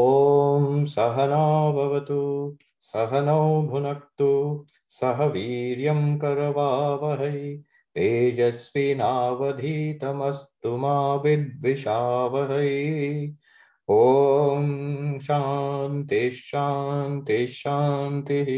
[0.00, 2.18] ॐ सहनावतु
[2.88, 4.28] सहनौ भुनक्तु
[4.98, 7.40] सह वीर्यं करवावहै
[7.98, 10.94] तेजस्विनावधीतमस्तु मा
[11.24, 12.70] विद्विषावहै
[13.98, 14.72] ॐ
[15.28, 18.52] शान्ति शान्ति शान्तिः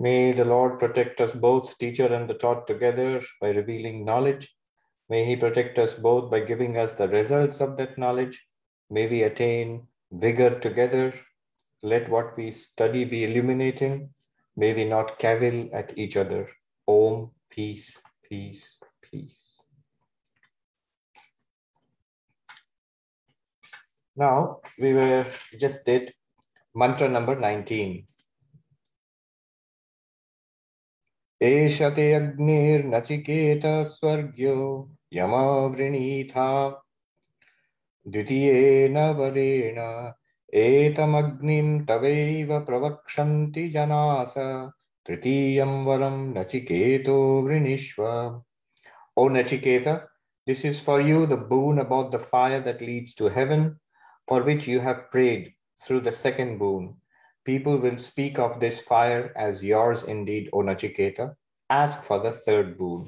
[0.00, 4.48] May the Lord protect us both, teacher and the taught together, by revealing knowledge.
[5.10, 8.40] May He protect us both by giving us the results of that knowledge.
[8.92, 11.12] May we attain vigor together.
[11.82, 14.10] Let what we study be illuminating.
[14.56, 16.48] May we not cavil at each other.
[16.86, 17.96] Om, peace,
[18.28, 19.60] peace, peace.
[24.16, 25.26] Now, we were
[25.60, 26.12] just did
[26.74, 28.06] mantra number 19.
[31.46, 34.54] एषते अग्निर्नचिकेत स्वर्ग्यो
[35.14, 36.48] यमवृणीथा
[38.12, 39.78] द्वितीयेन वरेण
[40.58, 44.34] एतमग्निं तवैव प्रवक्षन्ति जनास
[45.08, 48.04] तृतीयं वरं नचिकेतो वृणीष्व
[49.18, 50.06] O Nachiketa,
[50.46, 53.80] this is for you the boon about the fire that leads to heaven,
[54.28, 56.94] for which you have prayed through the second boon.
[57.44, 61.34] People will speak of this fire as yours indeed, O Nachiketa.
[61.68, 63.06] Ask for the third boon.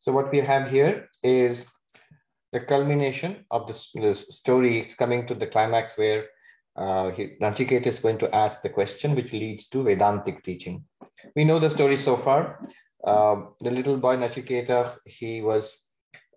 [0.00, 1.64] So, what we have here is
[2.55, 4.79] the culmination of this, this story.
[4.79, 6.21] It's coming to the climax where
[6.77, 7.11] uh,
[7.43, 10.85] Nachiketa is going to ask the question, which leads to Vedantic teaching.
[11.35, 12.61] We know the story so far.
[13.05, 15.77] Uh, the little boy Nachiketa, he was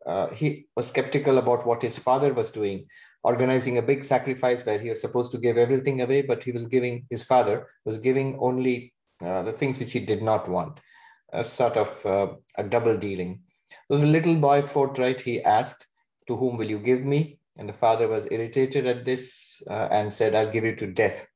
[0.06, 2.86] uh, he was skeptical about what his father was doing,
[3.22, 6.66] organizing a big sacrifice where he was supposed to give everything away, but he was
[6.66, 10.80] giving his father was giving only uh, the things which he did not want,
[11.32, 13.40] a sort of uh, a double dealing.
[13.88, 15.86] So the little boy forthright he asked,
[16.28, 20.12] "To whom will you give me?" And the father was irritated at this uh, and
[20.12, 21.26] said, "I'll give you to death."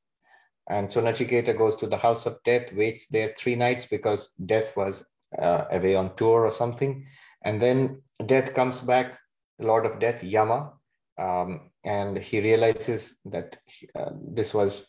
[0.69, 4.77] And so Nachiketa goes to the house of death, waits there three nights because death
[4.77, 5.03] was
[5.37, 7.05] uh, away on tour or something.
[7.43, 9.19] And then death comes back,
[9.59, 10.71] Lord of Death, Yama,
[11.17, 13.57] um, and he realizes that
[13.93, 14.85] uh, this was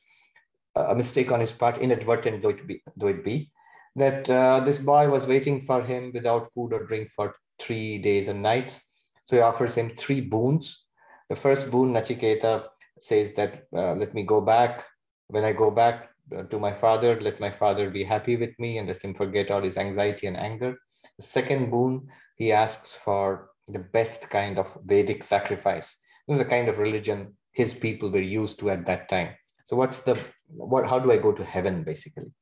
[0.77, 3.51] a mistake on his part, inadvertent though it be, though it be
[3.97, 8.29] that uh, this boy was waiting for him without food or drink for three days
[8.29, 8.81] and nights.
[9.25, 10.85] So he offers him three boons.
[11.29, 12.65] The first boon, Nachiketa
[13.01, 14.85] says that, uh, let me go back.
[15.29, 16.11] When I go back,
[16.51, 19.63] to my father, let my father be happy with me and let him forget all
[19.63, 20.77] his anxiety and anger.
[21.19, 25.95] The second boon, he asks for the best kind of Vedic sacrifice,
[26.27, 29.31] you know, the kind of religion his people were used to at that time.
[29.67, 30.19] So, what's the
[30.49, 30.89] what?
[30.89, 32.33] How do I go to heaven, basically?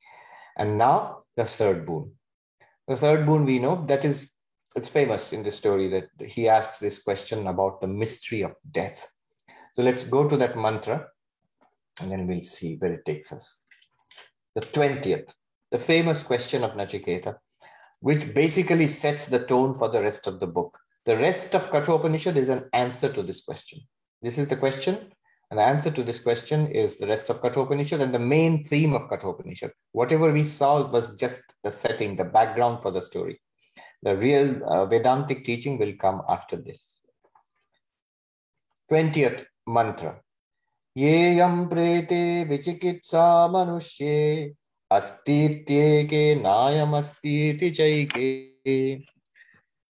[0.57, 2.13] And now the third boon.
[2.87, 4.31] The third boon we know that is
[4.75, 9.07] it's famous in the story that he asks this question about the mystery of death.
[9.73, 11.07] So let's go to that mantra
[11.99, 13.59] and then we'll see where it takes us
[14.55, 15.33] the 20th,
[15.71, 17.37] the famous question of Nachiketa,
[18.01, 20.77] which basically sets the tone for the rest of the book.
[21.05, 23.79] The rest of Kathopanishad is an answer to this question.
[24.21, 25.11] This is the question,
[25.49, 28.93] and the answer to this question is the rest of Kathopanishad and the main theme
[28.93, 29.71] of Kathopanishad.
[29.91, 33.41] Whatever we saw was just the setting, the background for the story.
[34.03, 36.99] The real uh, Vedantic teaching will come after this.
[38.91, 40.19] 20th mantra.
[40.97, 44.53] Yeyam prete vichikitsa manushye
[44.91, 49.05] astityeke nayam astiti chaike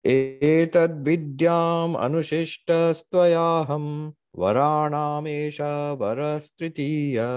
[0.03, 5.71] etad vidyam anushishta stvayaham varanamesha
[6.01, 7.29] varastritiya.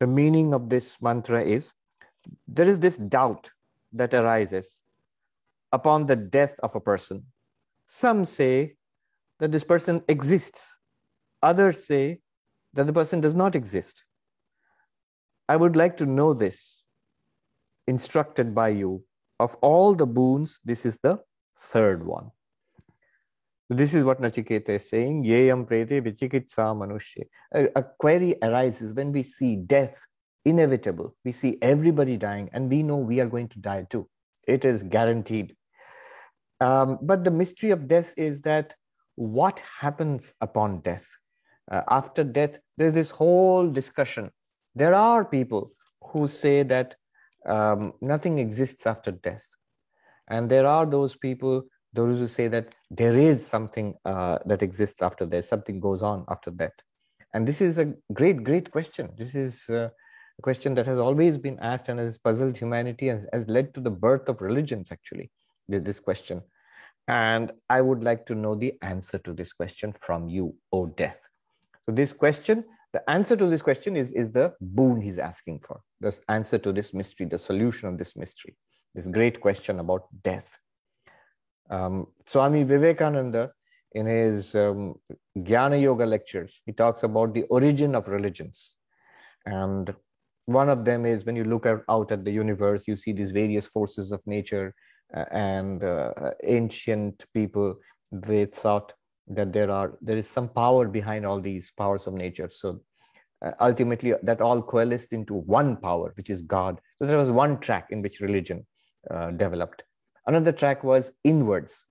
[0.00, 1.72] The meaning of this mantra is
[2.46, 3.50] there is this doubt
[3.94, 4.82] that arises
[5.72, 7.24] upon the death of a person.
[7.86, 8.76] Some say
[9.38, 10.76] that this person exists
[11.42, 12.20] Others say
[12.74, 14.04] that the person does not exist.
[15.48, 16.84] I would like to know this,
[17.86, 19.02] instructed by you.
[19.40, 21.18] Of all the boons, this is the
[21.58, 22.30] third one.
[23.70, 25.24] This is what Nachiketa is saying.
[25.24, 30.04] Yeyam prete vichikitsa a query arises when we see death
[30.44, 31.16] inevitable.
[31.24, 34.08] We see everybody dying, and we know we are going to die too.
[34.46, 35.56] It is guaranteed.
[36.60, 38.74] Um, but the mystery of death is that
[39.16, 41.08] what happens upon death?
[41.70, 44.30] uh, after death, there's this whole discussion.
[44.74, 45.72] There are people
[46.02, 46.96] who say that
[47.46, 49.44] um, nothing exists after death.
[50.28, 55.02] And there are those people, those who say that there is something uh, that exists
[55.02, 56.72] after death, something goes on after death.
[57.34, 59.10] And this is a great, great question.
[59.16, 59.88] This is uh,
[60.38, 63.80] a question that has always been asked and has puzzled humanity and has led to
[63.80, 65.30] the birth of religions, actually,
[65.68, 66.42] this question.
[67.10, 71.18] And I would like to know the answer to this question from you, O death.
[71.84, 75.80] So, this question, the answer to this question is, is the boon he's asking for,
[76.00, 78.56] the answer to this mystery, the solution of this mystery,
[78.94, 80.56] this great question about death.
[81.68, 83.50] Um, Swami Vivekananda,
[83.90, 84.94] in his um,
[85.36, 88.76] Jnana Yoga lectures, he talks about the origin of religions.
[89.46, 89.92] And
[90.46, 93.66] one of them is when you look out at the universe, you see these various
[93.66, 94.76] forces of nature,
[95.30, 96.12] and uh,
[96.44, 97.74] ancient people
[98.12, 98.92] they thought
[99.28, 102.50] that there are there is some power behind all these powers of nature.
[102.50, 102.80] So
[103.44, 106.80] uh, ultimately, that all coalesced into one power, which is God.
[106.98, 108.66] So there was one track in which religion
[109.10, 109.82] uh, developed.
[110.26, 111.84] Another track was inwards,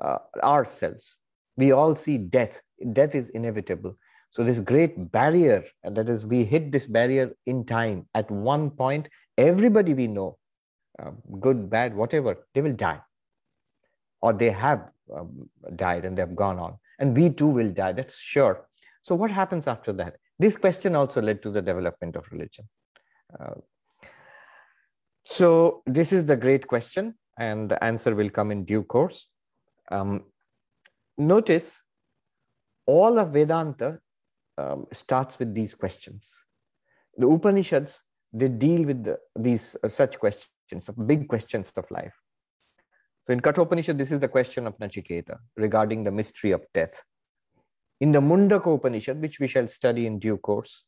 [0.00, 1.16] uh, ourselves.
[1.56, 2.60] We all see death.
[2.92, 3.96] Death is inevitable.
[4.30, 8.06] So this great barrier, that is, we hit this barrier in time.
[8.14, 10.38] At one point, everybody we know,
[11.02, 11.10] uh,
[11.40, 13.00] good, bad, whatever, they will die.
[14.20, 16.78] Or they have um, died and they've gone on.
[16.98, 18.68] And we too will die, that's sure.
[19.02, 20.16] So what happens after that?
[20.38, 22.68] This question also led to the development of religion.
[23.38, 23.54] Uh,
[25.24, 29.28] so this is the great question, and the answer will come in due course.
[29.90, 30.24] Um,
[31.16, 31.80] notice
[32.86, 33.98] all of Vedanta
[34.58, 36.28] um, starts with these questions.
[37.16, 38.02] The Upanishads,
[38.32, 40.50] they deal with the, these uh, such questions,
[41.06, 42.14] big questions of life.
[43.24, 47.02] So in Kathopanishad, this is the question of Nachiketa regarding the mystery of death.
[48.00, 50.84] In the Mundaka Upanishad, which we shall study in due course,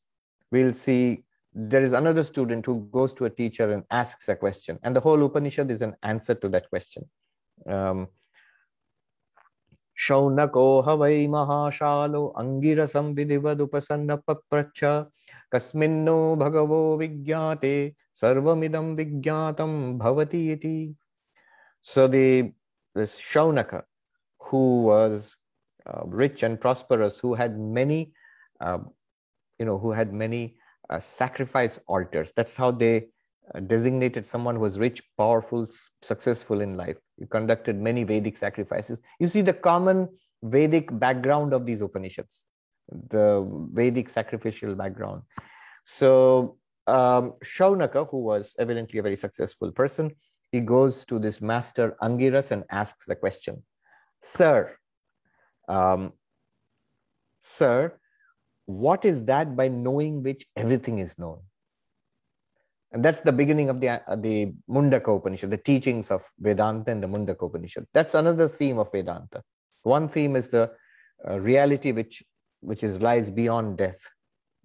[0.51, 4.79] we'll see there is another student who goes to a teacher and asks a question,
[4.83, 7.09] and the whole Upanishad is an answer to that question.
[7.69, 8.09] Um,
[9.97, 10.95] शौनको ह
[11.31, 14.85] महाशालो अङ्गिरसं विधिवदुपसन्न पप्रच्छ
[15.55, 17.75] कस्मिन्नो भगवो विज्ञाते,
[18.21, 20.43] सर्वमिदं विज्ञातं भवति
[21.87, 22.27] so the
[22.97, 23.75] Shaunaka
[24.41, 25.33] who was
[26.21, 28.01] rich and prosperous who had many
[28.63, 30.43] you know who had many
[30.93, 32.93] sacrifice altars that's how they
[33.67, 35.69] designated someone who was rich, powerful,
[36.03, 36.97] successful in life.
[37.19, 38.99] He conducted many Vedic sacrifices.
[39.21, 40.09] You see the common
[40.43, 42.45] Vedic background of these Upanishads,
[43.11, 45.23] the Vedic sacrificial background.
[45.85, 50.15] So um, Shaunaka, who was evidently a very successful person,
[50.53, 53.63] he goes to this master Angiras and asks the question,
[54.23, 54.77] Sir,
[55.69, 56.13] um,
[57.43, 57.99] Sir,
[58.67, 61.41] what is that by knowing which everything is known?
[62.95, 67.03] And that's the beginning of the, uh, the Mundaka Upanishad, the teachings of Vedanta and
[67.03, 67.87] the Mundaka Upanishad.
[67.93, 69.43] That's another theme of Vedanta.
[69.83, 70.71] One theme is the
[71.29, 72.23] uh, reality which,
[72.61, 73.99] which is lies beyond death,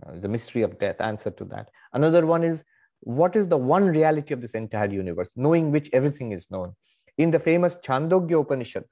[0.05, 1.69] uh, the mystery of death, answer to that.
[1.91, 2.63] Another one is
[2.99, 6.75] what is the one reality of this entire universe, knowing which everything is known.
[7.17, 8.83] In the famous Chandogya Upanishad,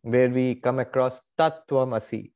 [0.00, 2.30] where we come across Tatvamasi,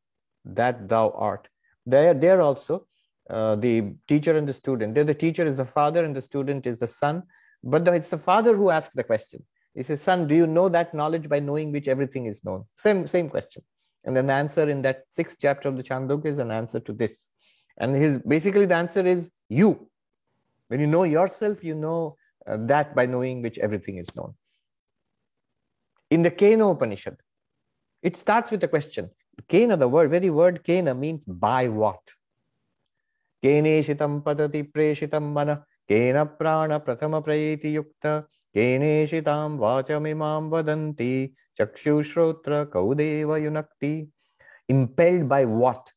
[0.45, 1.49] that thou art,
[1.87, 2.87] there, there also
[3.31, 4.95] uh, the teacher and the student.
[4.95, 7.23] There, the teacher is the father and the student is the son.
[7.63, 9.43] But the, it's the father who asks the question.
[9.75, 12.65] He says, Son, do you know that knowledge by knowing which everything is known?
[12.77, 13.63] Same, same question.
[14.05, 16.93] And then the answer in that sixth chapter of the Chandogya is an answer to
[16.93, 17.27] this.
[17.79, 19.89] And his basically the answer is you.
[20.69, 22.17] When you know yourself, you know
[22.47, 24.35] uh, that by knowing which everything is known.
[26.11, 27.17] In the Kena Upanishad,
[28.03, 29.11] it starts with a question.
[29.49, 32.01] Kena, the word, very word Kena means by what?
[33.44, 38.08] केनेशितं पतति प्रेषितं मनः केन प्राणप्रथमप्रैतियुक्त
[38.56, 41.14] केनेशितां वाचमिमां वदन्ति
[41.60, 43.94] चक्षुश्रोत्र कौदेव युनक्ति
[44.70, 45.92] impelled by what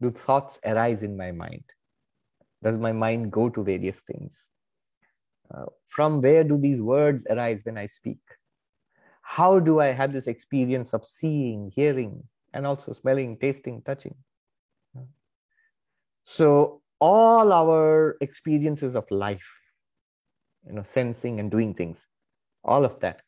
[0.00, 1.64] do thoughts arise in my mind
[2.62, 4.50] does my mind go to various things
[5.54, 8.18] uh, from where do these words arise when i speak
[9.22, 14.16] how do i have this experience of seeing hearing and also smelling tasting touching
[16.24, 19.49] so all our experiences of life,
[20.65, 22.07] you know, sensing and doing things,
[22.63, 23.21] all of that.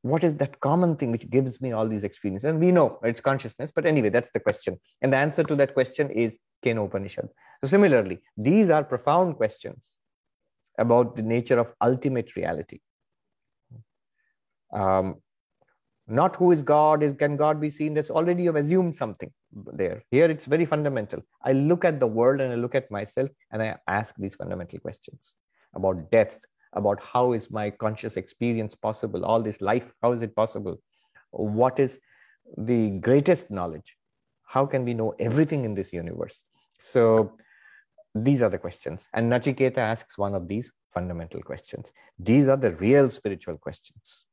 [0.00, 2.48] What is that common thing which gives me all these experiences?
[2.48, 4.78] And we know it's consciousness, but anyway, that's the question.
[5.02, 7.28] And the answer to that question is Kena Upanishad.
[7.62, 9.98] So, similarly, these are profound questions
[10.78, 12.80] about the nature of ultimate reality.
[14.72, 15.16] Um,
[16.08, 17.94] not who is god is can god be seen?
[17.94, 20.02] That's already you've assumed something there.
[20.10, 21.22] Here it's very fundamental.
[21.42, 24.78] I look at the world and i look at myself and i ask these fundamental
[24.78, 25.34] questions
[25.74, 26.40] about death
[26.74, 29.24] about how is my conscious experience possible?
[29.24, 30.76] All this life how is it possible?
[31.30, 31.98] What is
[32.56, 33.96] the greatest knowledge?
[34.44, 36.42] How can we know everything in this universe?
[36.78, 37.32] So
[38.14, 39.08] these are the questions.
[39.12, 41.90] And nachiketa asks one of these fundamental questions.
[42.18, 44.25] These are the real spiritual questions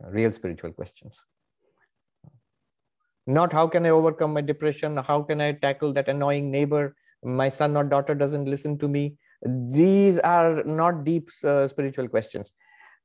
[0.00, 1.24] real spiritual questions.
[3.26, 7.48] not how can I overcome my depression, how can I tackle that annoying neighbor, my
[7.48, 9.16] son or daughter doesn't listen to me.
[9.46, 12.52] These are not deep uh, spiritual questions.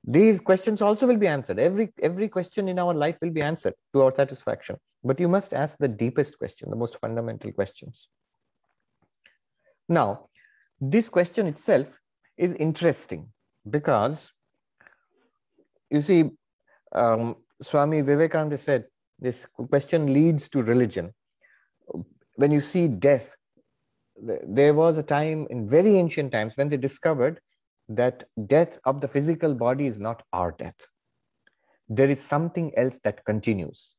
[0.04, 1.60] These questions also will be answered.
[1.60, 4.78] Every every question in our life will be answered to our satisfaction.
[5.04, 8.08] But you must ask the deepest question, the most fundamental questions.
[9.88, 10.28] Now,
[10.80, 11.88] this question itself
[12.38, 13.32] is interesting
[13.70, 14.32] because
[15.90, 16.30] you see,
[16.94, 18.86] um, Swami Vivekananda said
[19.20, 21.14] this question leads to religion.
[22.36, 23.36] When you see death,
[24.48, 27.40] there was a time in very ancient times when they discovered
[27.90, 30.76] that death of the physical body is not our death.
[31.90, 33.96] There is something else that continues.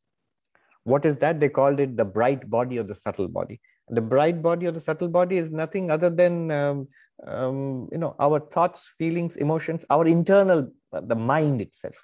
[0.85, 1.41] What is that?
[1.41, 3.61] They called it the bright body or the subtle body.
[3.89, 6.89] The bright body or the subtle body is nothing other than um,
[7.27, 11.97] um, you know our thoughts, feelings, emotions, our internal uh, the mind itself.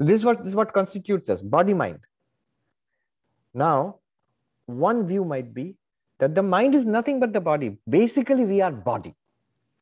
[0.00, 1.98] So this is what this is what constitutes us, body mind.
[3.52, 3.96] Now,
[4.64, 5.76] one view might be
[6.20, 7.76] that the mind is nothing but the body.
[7.86, 9.14] Basically, we are body.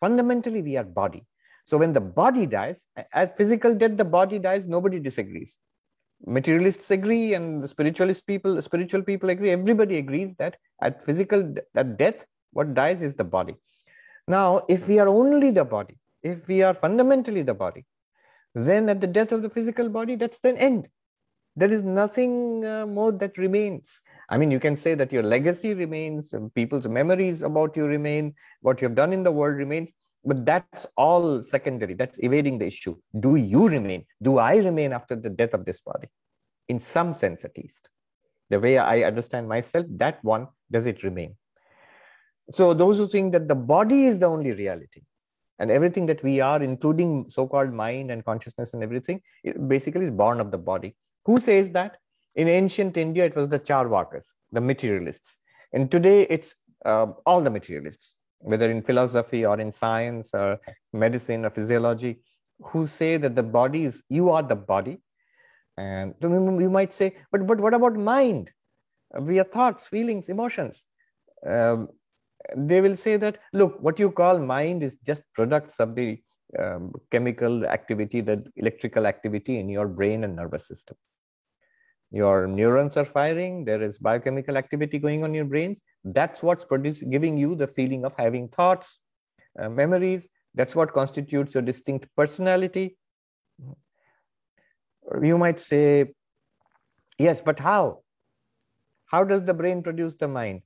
[0.00, 1.24] Fundamentally, we are body.
[1.66, 5.56] So when the body dies, at physical death, the body dies, nobody disagrees.
[6.26, 9.52] Materialists agree, and spiritualist people, spiritual people agree.
[9.52, 13.54] Everybody agrees that at physical at death, what dies is the body.
[14.26, 17.84] Now, if we are only the body, if we are fundamentally the body,
[18.66, 20.88] then at the death of the physical body, that's the end.
[21.56, 24.00] There is nothing uh, more that remains.
[24.28, 28.80] I mean, you can say that your legacy remains, people's memories about you remain, what
[28.80, 29.88] you have done in the world remains,
[30.24, 31.94] but that's all secondary.
[31.94, 32.96] That's evading the issue.
[33.18, 34.04] Do you remain?
[34.22, 36.08] Do I remain after the death of this body?
[36.68, 37.88] In some sense, at least.
[38.50, 41.36] The way I understand myself, that one, does it remain?
[42.52, 45.02] So, those who think that the body is the only reality,
[45.58, 49.20] and everything that we are, including so called mind and consciousness and everything,
[49.66, 50.94] basically is born of the body.
[51.24, 51.96] Who says that?
[52.34, 55.38] In ancient India, it was the Charvakas, the materialists.
[55.72, 60.60] And today, it's uh, all the materialists, whether in philosophy or in science or
[60.92, 62.20] medicine or physiology,
[62.60, 65.00] who say that the body is, you are the body.
[65.76, 68.50] And you might say, but, but what about mind?
[69.18, 70.84] We are thoughts, feelings, emotions.
[71.46, 71.88] Um,
[72.56, 76.20] they will say that, look, what you call mind is just products of the
[76.58, 80.96] um, chemical activity, the electrical activity in your brain and nervous system.
[82.10, 85.82] Your neurons are firing there is biochemical activity going on in your brains.
[86.04, 88.98] That's what's producing giving you the feeling of having thoughts
[89.58, 90.26] uh, memories.
[90.54, 92.96] That's what constitutes your distinct personality.
[95.22, 96.14] You might say
[97.18, 98.04] yes but how?
[99.06, 100.62] How does the brain produce the mind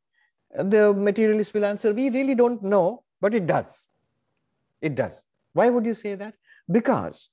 [0.55, 3.87] the materialist will answer we really don't know but it does
[4.81, 6.35] it does why would you say that
[6.71, 7.29] because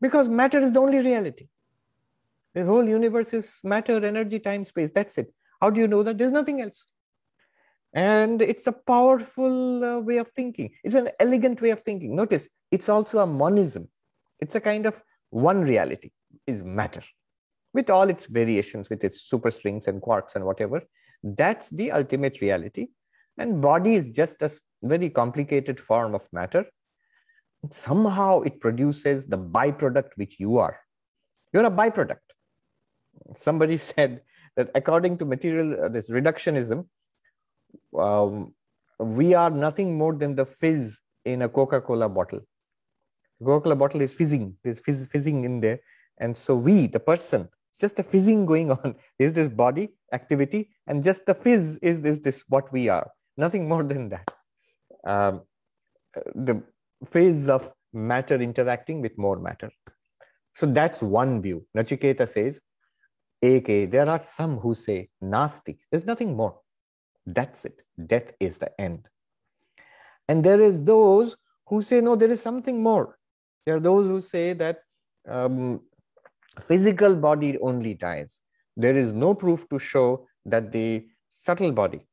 [0.00, 1.48] because matter is the only reality
[2.54, 4.90] the whole universe is matter, energy, time, space.
[4.92, 5.32] That's it.
[5.60, 6.18] How do you know that?
[6.18, 6.84] There's nothing else.
[7.92, 10.70] And it's a powerful uh, way of thinking.
[10.84, 12.14] It's an elegant way of thinking.
[12.14, 13.88] Notice, it's also a monism.
[14.38, 15.00] It's a kind of
[15.30, 16.10] one reality
[16.46, 17.02] is matter
[17.72, 20.82] with all its variations, with its superstrings and quarks and whatever.
[21.22, 22.88] That's the ultimate reality.
[23.38, 24.50] And body is just a
[24.82, 26.66] very complicated form of matter.
[27.70, 30.80] Somehow it produces the byproduct which you are.
[31.52, 32.30] You're a byproduct
[33.36, 34.22] somebody said
[34.56, 36.86] that according to material uh, this reductionism
[37.98, 38.54] um,
[38.98, 42.40] we are nothing more than the fizz in a coca-cola bottle
[43.44, 45.80] coca-cola bottle is fizzing there's fizz, fizzing in there
[46.18, 47.48] and so we the person
[47.78, 52.18] just a fizzing going on is this body activity and just the fizz is this
[52.18, 54.30] this what we are nothing more than that
[55.04, 55.42] um,
[56.34, 56.62] the
[57.10, 59.70] phase of matter interacting with more matter
[60.54, 62.60] so that's one view nachiketa says
[63.42, 66.60] AK, there are some who say nasti there's nothing more.
[67.26, 67.80] That's it.
[68.06, 69.08] Death is the end.
[70.28, 71.36] And there is those
[71.66, 73.18] who say, no, there is something more.
[73.64, 74.80] There are those who say that
[75.28, 75.80] um,
[76.60, 78.40] physical body only dies.
[78.76, 82.06] There is no proof to show that the subtle body,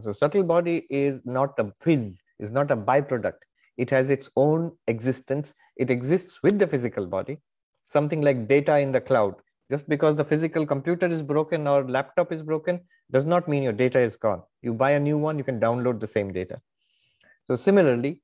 [0.00, 3.40] so subtle body is not a phys, is not a byproduct.
[3.76, 5.54] It has its own existence.
[5.76, 7.38] It exists with the physical body.
[7.90, 9.34] Something like data in the cloud
[9.72, 12.80] just because the physical computer is broken or laptop is broken
[13.10, 14.42] does not mean your data is gone.
[14.60, 16.60] You buy a new one, you can download the same data.
[17.46, 18.20] So similarly,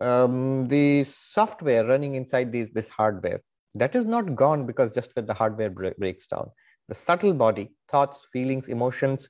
[0.00, 3.40] um, the software running inside these, this hardware,
[3.74, 6.50] that is not gone because just when the hardware breaks down.
[6.88, 9.28] The subtle body, thoughts, feelings, emotions,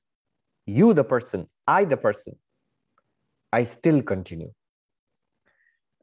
[0.67, 2.37] you the person, I the person,
[3.53, 4.53] I still continue.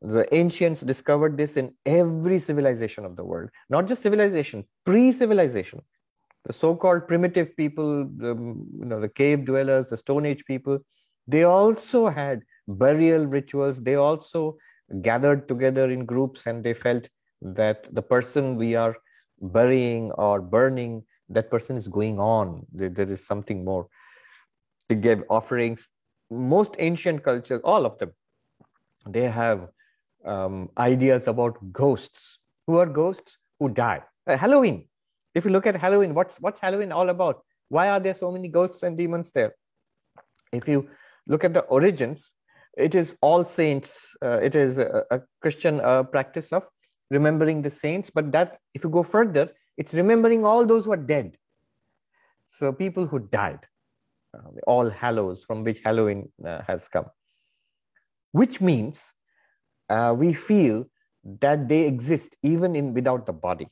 [0.01, 5.81] The ancients discovered this in every civilization of the world, not just civilization, pre civilization.
[6.45, 10.79] the so-called primitive people, the, you know, the cave dwellers, the Stone Age people,
[11.27, 13.81] they also had burial rituals.
[13.81, 14.57] They also
[15.01, 17.09] gathered together in groups and they felt
[17.53, 18.95] that the person we are
[19.41, 22.65] burying or burning, that person is going on.
[22.73, 23.87] there, there is something more.
[24.89, 25.87] to give offerings.
[26.29, 28.11] Most ancient cultures, all of them,
[29.07, 29.67] they have
[30.25, 32.39] um, ideas about ghosts.
[32.67, 33.37] Who are ghosts?
[33.59, 34.01] Who die.
[34.27, 34.87] Uh, Halloween.
[35.35, 37.43] If you look at Halloween, what's what's Halloween all about?
[37.69, 39.55] Why are there so many ghosts and demons there?
[40.51, 40.89] If you
[41.27, 42.33] look at the origins,
[42.77, 44.15] it is all saints.
[44.23, 46.67] Uh, it is a, a Christian uh, practice of
[47.11, 48.09] remembering the saints.
[48.13, 51.37] But that, if you go further, it's remembering all those who are dead.
[52.47, 53.59] So people who died,
[54.33, 57.05] uh, all hallows from which Halloween uh, has come,
[58.31, 59.13] which means
[59.89, 60.85] uh, we feel
[61.41, 63.67] that they exist even in without the body.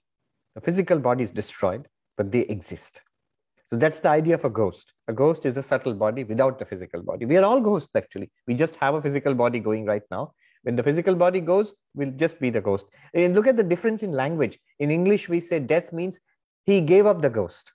[0.55, 1.87] The physical body is destroyed,
[2.17, 3.01] but they exist.
[3.69, 4.93] So that's the idea of a ghost.
[5.07, 7.25] A ghost is a subtle body without the physical body.
[7.25, 8.31] We are all ghosts, actually.
[8.47, 10.33] We just have a physical body going right now.
[10.63, 12.87] When the physical body goes, we'll just be the ghost.
[13.13, 14.59] And look at the difference in language.
[14.79, 16.19] In English, we say death means
[16.65, 17.71] he gave up the ghost.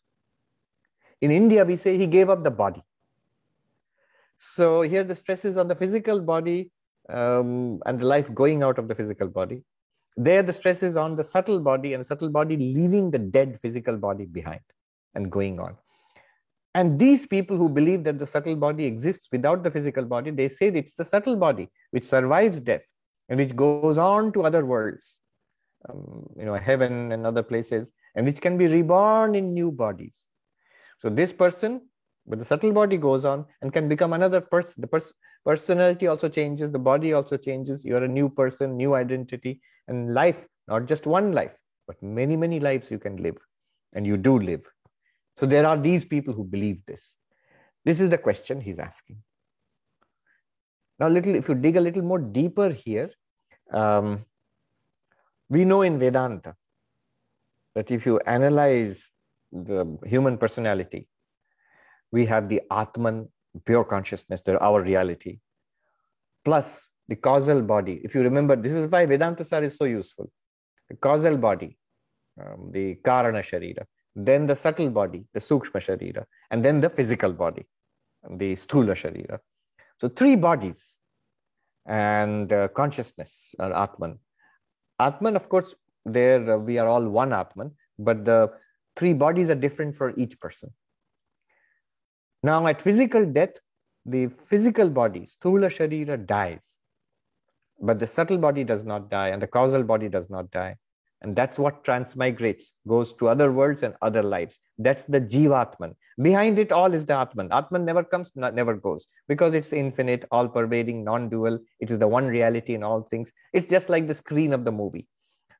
[1.20, 2.82] In India, we say he gave up the body.
[4.38, 6.70] So here the stress is on the physical body
[7.08, 9.64] um, and the life going out of the physical body.
[10.16, 13.58] There, the stress is on the subtle body and the subtle body leaving the dead
[13.62, 14.60] physical body behind
[15.14, 15.76] and going on.
[16.78, 20.46] And these people who believe that the subtle body exists without the physical body, they
[20.46, 22.84] say it's the subtle body which survives death
[23.28, 25.18] and which goes on to other worlds,
[25.88, 30.26] um, you know, heaven and other places, and which can be reborn in new bodies.
[31.00, 31.88] So this person
[32.26, 34.80] with the subtle body goes on and can become another person.
[34.80, 37.84] The pers- personality also changes, the body also changes.
[37.84, 41.56] You're a new person, new identity, and life, not just one life,
[41.88, 43.38] but many, many lives you can live,
[43.94, 44.62] and you do live.
[45.38, 47.14] So there are these people who believe this.
[47.84, 49.18] This is the question he's asking.
[50.98, 53.10] Now, little if you dig a little more deeper here,
[53.72, 54.24] um,
[55.48, 56.56] we know in Vedanta
[57.76, 59.12] that if you analyze
[59.52, 61.06] the human personality,
[62.10, 63.28] we have the Atman,
[63.64, 65.38] pure consciousness, our reality,
[66.44, 68.00] plus the causal body.
[68.02, 70.32] If you remember, this is why Vedanta Sar is so useful.
[70.90, 71.78] The causal body,
[72.40, 73.84] um, the Karana Sharira,
[74.26, 77.64] then the subtle body, the Sukshma Sharira, and then the physical body,
[78.28, 79.38] the Sthula Sharira.
[80.00, 80.98] So three bodies
[81.86, 84.18] and uh, consciousness or Atman.
[84.98, 88.52] Atman, of course, there uh, we are all one Atman, but the
[88.96, 90.70] three bodies are different for each person.
[92.42, 93.54] Now, at physical death,
[94.04, 96.78] the physical body, Sthula Sharira, dies,
[97.80, 100.76] but the subtle body does not die, and the causal body does not die.
[101.20, 104.58] And that's what transmigrates, goes to other worlds and other lives.
[104.78, 105.94] That's the Jivatman.
[106.22, 107.48] Behind it all is the Atman.
[107.52, 111.58] Atman never comes, never goes, because it's infinite, all pervading, non dual.
[111.80, 113.32] It is the one reality in all things.
[113.52, 115.08] It's just like the screen of the movie.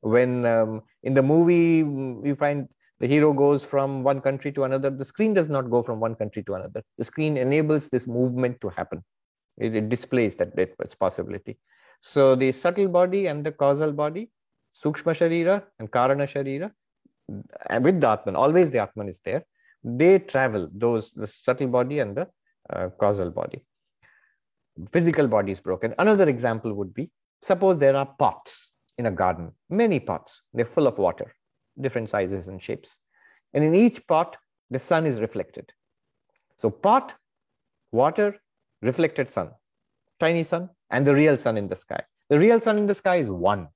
[0.00, 2.68] When um, in the movie, mm, you find
[3.00, 6.14] the hero goes from one country to another, the screen does not go from one
[6.14, 6.82] country to another.
[6.98, 9.04] The screen enables this movement to happen,
[9.56, 11.58] it, it displays that, that possibility.
[12.00, 14.30] So the subtle body and the causal body
[14.82, 16.70] Sukshma Sharira and Karana Sharira,
[17.68, 19.44] and with the Atman, always the Atman is there.
[19.84, 22.28] They travel, those, the subtle body and the
[22.70, 23.62] uh, causal body.
[24.90, 25.94] Physical body is broken.
[25.98, 27.10] Another example would be
[27.42, 31.32] suppose there are pots in a garden, many pots, they're full of water,
[31.80, 32.96] different sizes and shapes.
[33.54, 34.36] And in each pot,
[34.70, 35.72] the sun is reflected.
[36.58, 37.14] So, pot,
[37.92, 38.36] water,
[38.82, 39.50] reflected sun,
[40.18, 42.02] tiny sun, and the real sun in the sky.
[42.28, 43.68] The real sun in the sky is one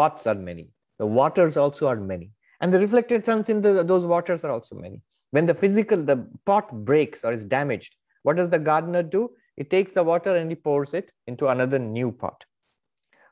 [0.00, 0.66] pots are many.
[0.98, 2.30] The waters also are many.
[2.60, 5.00] And the reflected suns in the, those waters are also many.
[5.30, 9.30] When the physical, the pot breaks or is damaged, what does the gardener do?
[9.56, 12.44] He takes the water and he pours it into another new pot.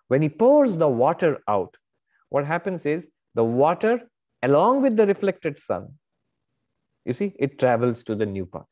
[0.09, 1.77] When he pours the water out,
[2.31, 3.95] what happens is the water,
[4.43, 5.89] along with the reflected sun,
[7.05, 8.67] you see, it travels to the new pot.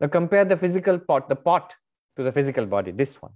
[0.00, 1.74] Now compare the physical pot, the pot
[2.16, 3.32] to the physical body, this one,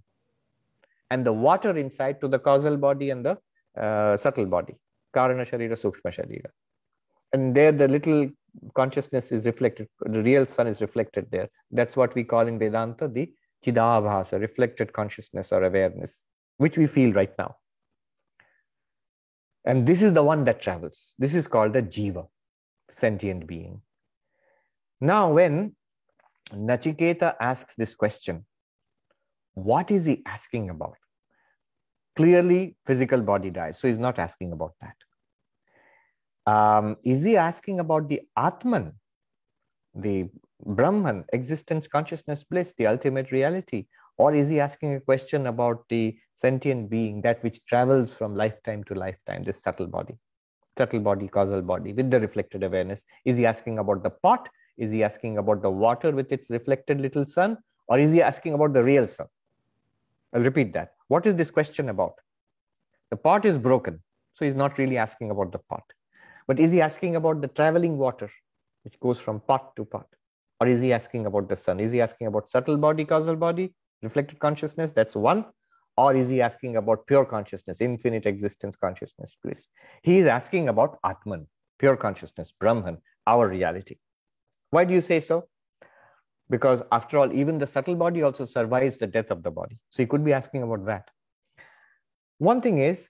[1.10, 3.38] and the water inside to the causal body and the
[3.76, 4.74] subtle body,
[5.14, 6.50] Karana Sharira, Sukshma Sharira.
[7.32, 8.28] And there the little
[8.74, 11.48] consciousness is reflected, the real sun is reflected there.
[11.70, 13.32] That's what we call in Vedanta the
[13.64, 16.24] Chidabhasa, reflected consciousness or awareness,
[16.56, 17.56] which we feel right now.
[19.64, 21.14] And this is the one that travels.
[21.18, 22.26] This is called the Jiva,
[22.90, 23.82] sentient being.
[25.00, 25.76] Now, when
[26.52, 28.46] Nachiketa asks this question,
[29.54, 30.96] what is he asking about?
[32.20, 35.06] Clearly physical body dies so he's not asking about that
[36.50, 38.86] Um, is he asking about the Atman,
[39.94, 40.14] the
[40.64, 43.86] Brahman, existence, consciousness, bliss, the ultimate reality?
[44.16, 48.84] Or is he asking a question about the sentient being, that which travels from lifetime
[48.84, 50.16] to lifetime, this subtle body,
[50.76, 53.04] subtle body, causal body, with the reflected awareness?
[53.24, 54.48] Is he asking about the pot?
[54.76, 57.58] Is he asking about the water with its reflected little sun?
[57.88, 59.28] Or is he asking about the real sun?
[60.32, 60.99] I'll repeat that.
[61.10, 62.14] What is this question about?
[63.10, 64.00] The pot is broken,
[64.34, 65.82] so he's not really asking about the pot.
[66.46, 68.30] But is he asking about the traveling water,
[68.84, 70.06] which goes from pot to pot?
[70.60, 71.80] Or is he asking about the sun?
[71.80, 74.92] Is he asking about subtle body, causal body, reflected consciousness?
[74.92, 75.46] That's one.
[75.96, 79.66] Or is he asking about pure consciousness, infinite existence consciousness, bliss?
[80.04, 81.48] He is asking about Atman,
[81.80, 83.96] pure consciousness, Brahman, our reality.
[84.70, 85.48] Why do you say so?
[86.50, 89.78] Because after all, even the subtle body also survives the death of the body.
[89.88, 91.08] So he could be asking about that.
[92.38, 93.08] One thing is,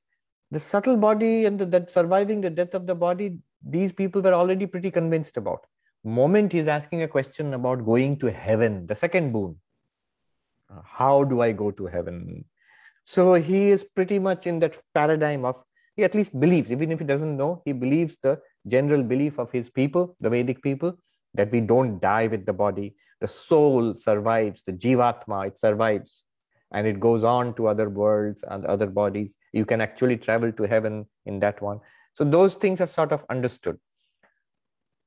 [0.50, 4.34] the subtle body and the, that surviving the death of the body, these people were
[4.34, 5.66] already pretty convinced about.
[6.04, 9.56] Moment he's asking a question about going to heaven, the second boon.
[10.70, 12.44] Uh, how do I go to heaven?
[13.04, 15.62] So he is pretty much in that paradigm of,
[15.96, 19.50] he at least believes, even if he doesn't know, he believes the general belief of
[19.50, 20.96] his people, the Vedic people,
[21.34, 22.96] that we don't die with the body.
[23.20, 26.22] The soul survives, the Jivatma, it survives
[26.72, 29.36] and it goes on to other worlds and other bodies.
[29.52, 31.80] You can actually travel to heaven in that one.
[32.14, 33.78] So those things are sort of understood.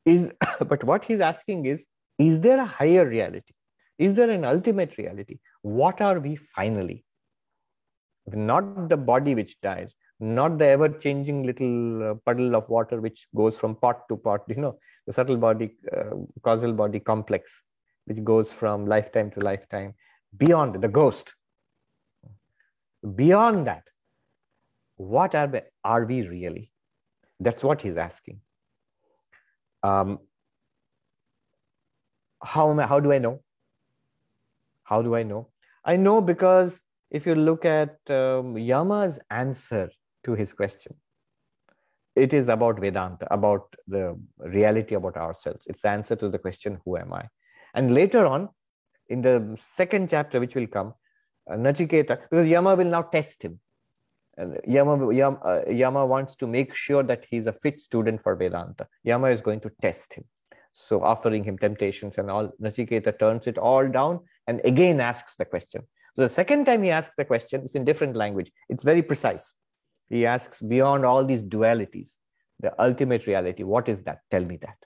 [0.05, 0.31] Is
[0.67, 1.85] but what he's asking is,
[2.19, 3.53] is there a higher reality?
[3.97, 5.39] Is there an ultimate reality?
[5.61, 7.05] What are we finally?
[8.27, 13.57] Not the body which dies, not the ever-changing little uh, puddle of water which goes
[13.57, 14.41] from pot to pot.
[14.47, 17.63] You know, the subtle body, uh, causal body complex,
[18.05, 19.93] which goes from lifetime to lifetime.
[20.37, 21.33] Beyond the ghost,
[23.03, 23.83] Beyond that,
[24.95, 26.71] what are we, are we really?
[27.39, 28.39] That's what he's asking.
[29.81, 30.19] Um,
[32.41, 33.41] how, am I, how do I know?
[34.83, 35.49] How do I know?
[35.83, 36.79] I know because
[37.11, 39.89] if you look at um, Yama's answer
[40.23, 40.95] to his question,
[42.15, 45.65] it is about Vedanta, about the reality about ourselves.
[45.67, 47.27] It's the answer to the question, Who am I?
[47.73, 48.49] And later on,
[49.09, 50.93] in the second chapter, which will come,
[51.49, 53.59] uh, Nachiketa, because Yama will now test him.
[54.37, 58.35] And Yama, Yama, uh, Yama wants to make sure that he's a fit student for
[58.35, 58.87] Vedanta.
[59.03, 60.23] Yama is going to test him.
[60.73, 65.45] So offering him temptations and all, Nachiketa turns it all down and again asks the
[65.45, 65.83] question.
[66.15, 68.51] So the second time he asks the question, it's in different language.
[68.69, 69.53] It's very precise.
[70.09, 72.15] He asks beyond all these dualities,
[72.59, 73.63] the ultimate reality.
[73.63, 74.19] What is that?
[74.31, 74.77] Tell me that.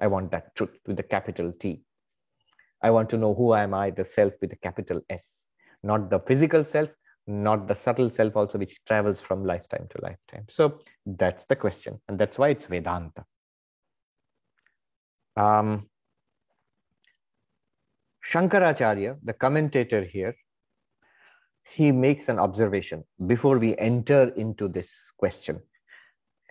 [0.00, 1.82] I want that truth with the capital T.
[2.82, 5.48] I want to know who am I, the self with the capital S
[5.82, 6.88] not the physical self,
[7.26, 10.46] not the subtle self also, which travels from lifetime to lifetime.
[10.48, 12.00] So that's the question.
[12.08, 13.24] And that's why it's Vedanta.
[15.36, 15.88] Um,
[18.26, 20.34] Shankaracharya, the commentator here,
[21.64, 25.60] he makes an observation before we enter into this question.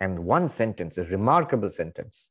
[0.00, 2.30] And one sentence, a remarkable sentence.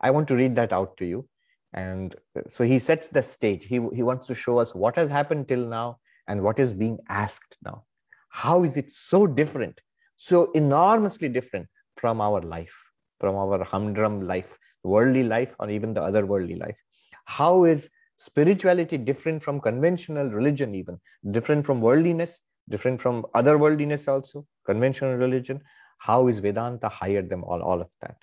[0.00, 1.28] I want to read that out to you.
[1.74, 3.64] And uh, so he sets the stage.
[3.64, 6.98] He, he wants to show us what has happened till now and what is being
[7.08, 7.84] asked now.
[8.30, 9.80] How is it so different,
[10.16, 12.74] so enormously different from our life,
[13.20, 16.76] from our humdrum life, worldly life, or even the other worldly life?
[17.24, 21.00] How is spirituality different from conventional religion, even
[21.30, 25.60] different from worldliness, different from other worldliness also, conventional religion?
[25.98, 28.16] How is Vedanta higher than all, all of that?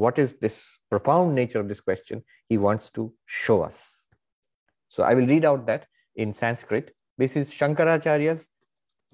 [0.00, 2.24] What is this profound nature of this question?
[2.48, 4.06] He wants to show us.
[4.88, 5.86] So I will read out that
[6.16, 8.48] in Sanskrit this is Shankaracharya's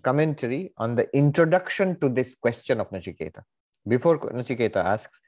[0.02, 3.42] commentary on the introduction to this question of Nachiketa.
[3.88, 5.20] Before Nachiketa asks,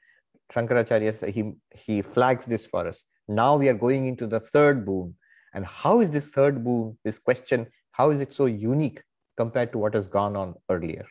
[0.53, 3.03] Shankaracharya, he, he flags this for us.
[3.27, 5.13] Now we are going into the third boon.
[5.53, 9.03] And how is this third boon, this question, how is it so unique
[9.35, 11.05] compared to what has gone on earlier?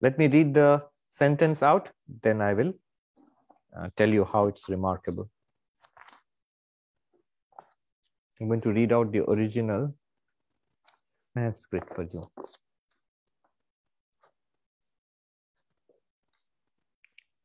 [0.00, 1.90] Let me read the sentence out,
[2.22, 2.72] then I will
[3.77, 5.29] uh, tell you how it's remarkable.
[8.39, 9.93] I'm going to read out the original
[11.33, 12.23] Sanskrit for you.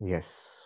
[0.01, 0.63] Yes.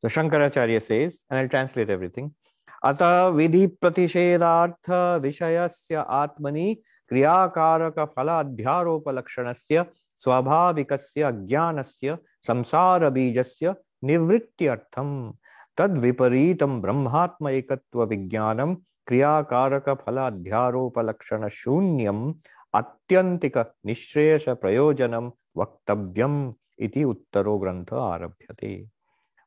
[0.00, 2.34] So Shankaracharya says, and I'll translate everything.
[2.82, 9.84] Ata vidhi pratishedartha vishayasya atmani क्रियाकारक फलाध्यारोपलक्षणस्य
[10.23, 13.73] स्वाभाविकस्य अज्ञानस्य संसार बीजस्य
[14.03, 15.31] निवृत्त्यर्थम्।
[15.77, 18.75] तद्विपरीतं ब्रह्मात्मैकत्व विज्ञानं
[19.07, 22.33] क्रियाकारक फलाध्यारोपलक्षण शून्यम्
[22.73, 26.53] अत्यंतिक निश्रेष प्रयोजनम वक्तव्यम
[26.85, 28.73] इति उत्तरो ग्रंथ आरभ्यते।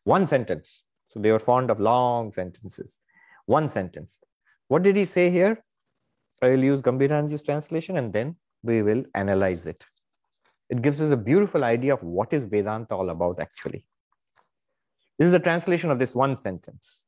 [0.06, 0.66] One sentence
[1.14, 3.00] so they are fond of long sentences
[3.50, 4.20] one sentence
[4.70, 5.56] what did he say here
[6.42, 8.34] I will use Gambhirananda ji translation and then
[8.66, 9.84] we will analyse it
[10.68, 13.84] It gives us a beautiful idea of what is Vedanta all about actually.
[15.18, 17.04] This is a translation of this one sentence.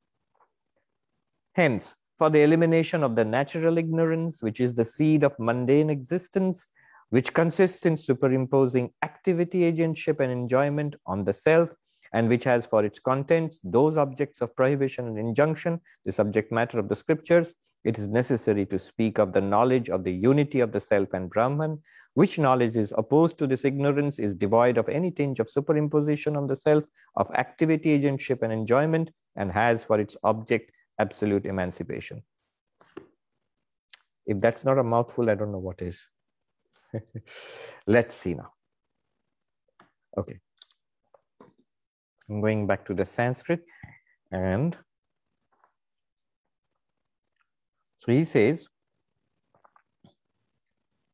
[1.54, 6.68] Hence, for the elimination of the natural ignorance, which is the seed of mundane existence,
[7.10, 11.70] which consists in superimposing activity, agentship, and enjoyment on the self,
[12.12, 16.78] and which has for its contents those objects of prohibition and injunction, the subject matter
[16.78, 17.54] of the scriptures,
[17.88, 21.30] it is necessary to speak of the knowledge of the unity of the self and
[21.30, 26.36] Brahman, which knowledge is opposed to this ignorance, is devoid of any tinge of superimposition
[26.36, 26.84] on the self,
[27.16, 32.22] of activity, agentship, and enjoyment, and has for its object absolute emancipation.
[34.26, 36.06] If that's not a mouthful, I don't know what is.
[37.86, 38.52] Let's see now.
[40.18, 40.38] Okay.
[42.28, 43.64] I'm going back to the Sanskrit
[44.30, 44.76] and
[48.00, 48.68] so he says,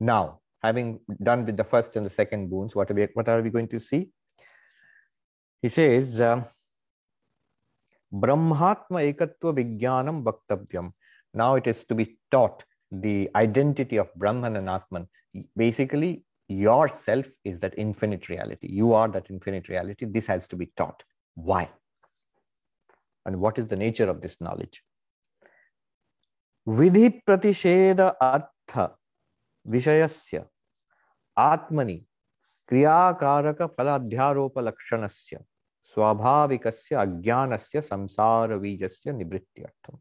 [0.00, 3.40] now having done with the first and the second boons, what are we, what are
[3.40, 4.08] we going to see?
[5.62, 6.44] He says, uh,
[8.12, 10.92] Brahmatma ekatva vijnanam vaktavyam.
[11.32, 15.08] Now it is to be taught the identity of Brahman and Atman.
[15.56, 18.68] Basically, yourself is that infinite reality.
[18.70, 20.04] You are that infinite reality.
[20.04, 21.02] This has to be taught.
[21.34, 21.68] Why?
[23.26, 24.82] And what is the nature of this knowledge?
[26.67, 28.95] Vidhi pratisheda artha
[29.65, 30.45] vishayasya
[31.37, 32.05] atmani
[32.69, 35.37] क्रियाकारक फलाध्यारोप लक्षणस्य
[35.91, 39.97] स्वाभाविकस्य अज्ञानस्य संसार बीजस्य निवृत्त्यर्थम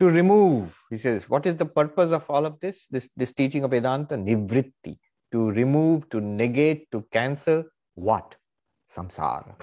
[0.00, 3.62] to remove he says what is the purpose of all of this this this teaching
[3.66, 4.94] of vedanta nivritti
[5.32, 7.62] to remove to negate to cancel
[7.94, 8.36] what
[8.96, 9.54] samsara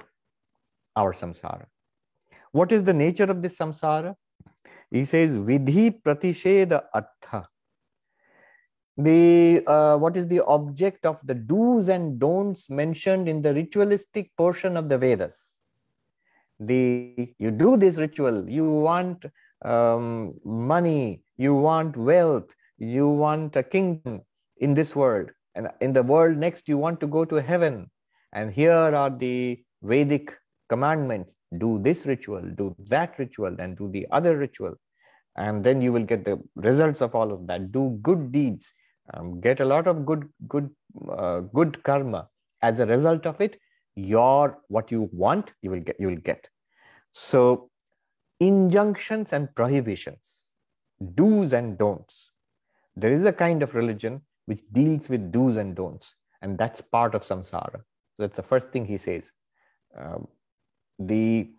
[0.96, 1.66] our samsara
[2.52, 4.14] what is the nature of this samsara
[4.91, 7.47] He says vidhi pratisheda artha
[8.97, 14.35] the uh, what is the object of the do's and don'ts mentioned in the ritualistic
[14.35, 15.59] portion of the vedas?
[16.59, 19.25] The you do this ritual you want
[19.63, 24.21] um, money you want wealth you want a kingdom
[24.57, 27.91] in this world and in the world next you want to go to heaven.
[28.33, 30.35] And here are the vedic
[30.69, 34.75] commandments do this ritual, do that ritual, and do the other ritual.
[35.35, 37.71] And then you will get the results of all of that.
[37.71, 38.73] Do good deeds,
[39.13, 40.69] um, get a lot of good, good,
[41.09, 42.27] uh, good karma.
[42.61, 43.59] As a result of it,
[43.95, 45.99] your what you want, you will get.
[45.99, 46.49] You will get.
[47.11, 47.69] So,
[48.39, 50.53] injunctions and prohibitions,
[51.15, 52.31] do's and don'ts.
[52.95, 57.15] There is a kind of religion which deals with do's and don'ts, and that's part
[57.15, 57.81] of samsara.
[58.17, 59.31] So that's the first thing he says.
[59.97, 60.27] Um,
[60.99, 61.49] the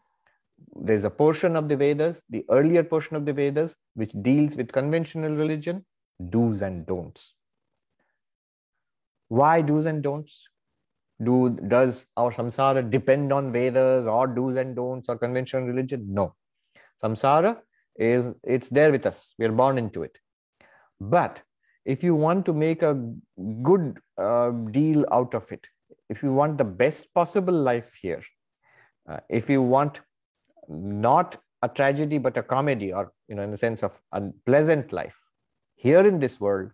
[0.74, 4.72] there's a portion of the Vedas, the earlier portion of the Vedas, which deals with
[4.72, 5.84] conventional religion,
[6.30, 7.34] do's and don'ts.
[9.28, 10.48] Why do's and don'ts?
[11.22, 16.06] Do does our samsara depend on Vedas or do's and don'ts or conventional religion?
[16.08, 16.34] No.
[17.02, 17.58] Samsara
[17.96, 19.34] is it's there with us.
[19.38, 20.18] We are born into it.
[21.00, 21.42] But
[21.84, 22.94] if you want to make a
[23.62, 25.66] good uh, deal out of it,
[26.08, 28.22] if you want the best possible life here,
[29.08, 30.00] uh, if you want
[30.68, 34.92] not a tragedy but a comedy or you know in the sense of a pleasant
[34.92, 35.18] life
[35.74, 36.70] here in this world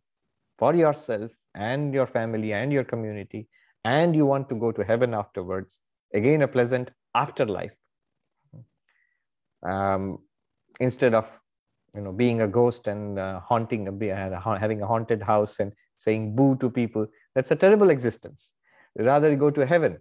[0.59, 3.49] for yourself and your family and your community
[3.85, 5.79] and you want to go to heaven afterwards
[6.13, 7.73] again a pleasant afterlife.
[9.63, 10.19] Um,
[10.81, 11.31] instead of
[11.95, 15.73] you know being a ghost and uh, haunting a, uh, having a haunted house and
[15.97, 18.53] saying boo to people that's a terrible existence.
[18.97, 19.99] Rather go to heaven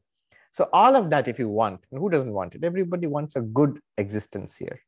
[0.54, 2.64] so all of that, if you want, and who doesn't want it?
[2.64, 4.80] Everybody wants a good existence here.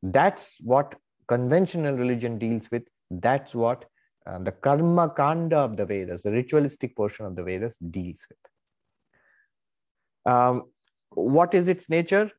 [0.00, 0.94] That's what
[1.26, 2.84] conventional religion deals with.
[3.10, 3.84] That's what
[4.26, 8.38] uh, the karma kanda of the Vedas, the ritualistic portion of the Vedas, deals with.
[10.32, 10.62] Um,
[11.10, 12.30] what is its nature?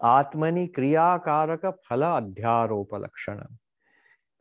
[0.00, 3.48] Atmani kriya karaka phala adhyaropa lakshana.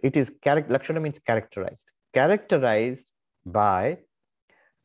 [0.04, 0.72] It is character.
[0.72, 1.92] Lakshana means characterized.
[2.14, 3.08] Characterized
[3.44, 3.98] by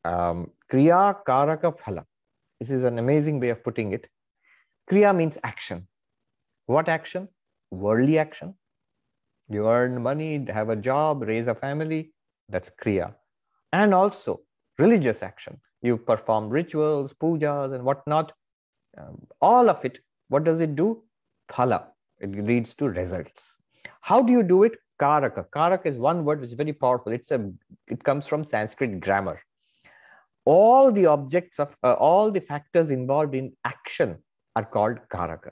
[0.03, 2.05] um, Kriya Karaka Phala.
[2.61, 4.09] This is an amazing way of putting it.
[4.91, 5.87] Kriya means action.
[6.67, 7.29] What action?
[7.71, 8.55] Worldly action.
[9.49, 12.13] You earn money, have a job, raise a family.
[12.49, 13.15] That's Kriya.
[13.73, 14.41] And also
[14.79, 15.61] religious action.
[15.83, 18.33] You perform rituals, pujas, and whatnot.
[18.99, 21.03] Um, all of it, what does it do?
[21.51, 21.85] Phala.
[22.19, 23.57] It leads to results.
[24.01, 24.73] How do you do it?
[25.01, 25.47] Karaka.
[25.51, 27.13] Karaka is one word which is very powerful.
[27.13, 27.53] It's a,
[27.89, 29.41] it comes from Sanskrit grammar.
[30.47, 34.19] All the objects of, uh, all the factors involved in action
[34.55, 35.51] are called Karaka.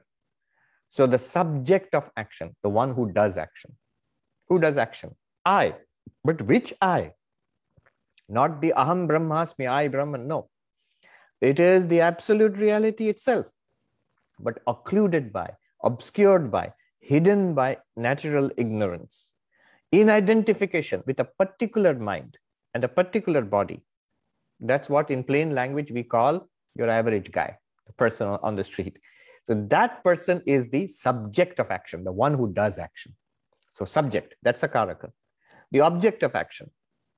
[0.88, 3.76] So the subject of action, the one who does action.
[4.48, 5.16] Who does action?
[5.44, 5.74] I.
[6.22, 7.12] But which I?
[8.28, 10.28] Not the Aham Brahmasmi, I Brahman.
[10.28, 10.48] No.
[11.40, 13.46] It is the absolute reality itself,
[14.38, 15.50] but occluded by,
[15.82, 19.32] obscured by, hidden by natural ignorance
[19.92, 22.38] in identification with a particular mind
[22.72, 23.82] and a particular body.
[24.60, 28.98] That's what, in plain language, we call your average guy, the person on the street.
[29.46, 33.14] So that person is the subject of action, the one who does action.
[33.74, 35.10] So subject, that's a karaka.
[35.70, 36.70] The object of action.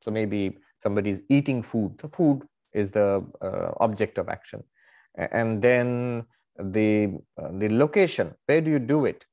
[0.03, 2.01] So maybe somebody is eating food.
[2.01, 4.65] So food is the uh, object of action.
[5.15, 6.25] And then
[6.59, 9.25] the, uh, the location, where do you do it?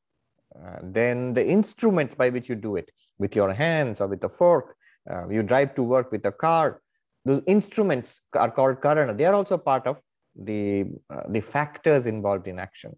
[0.56, 4.30] Uh, then the instruments by which you do it, with your hands or with a
[4.30, 4.76] fork.
[5.10, 6.82] Uh, you drive to work with a car.
[7.26, 9.18] Those instruments are called karana.
[9.18, 10.00] They are also part of
[10.36, 12.96] the, uh, the factors involved in action.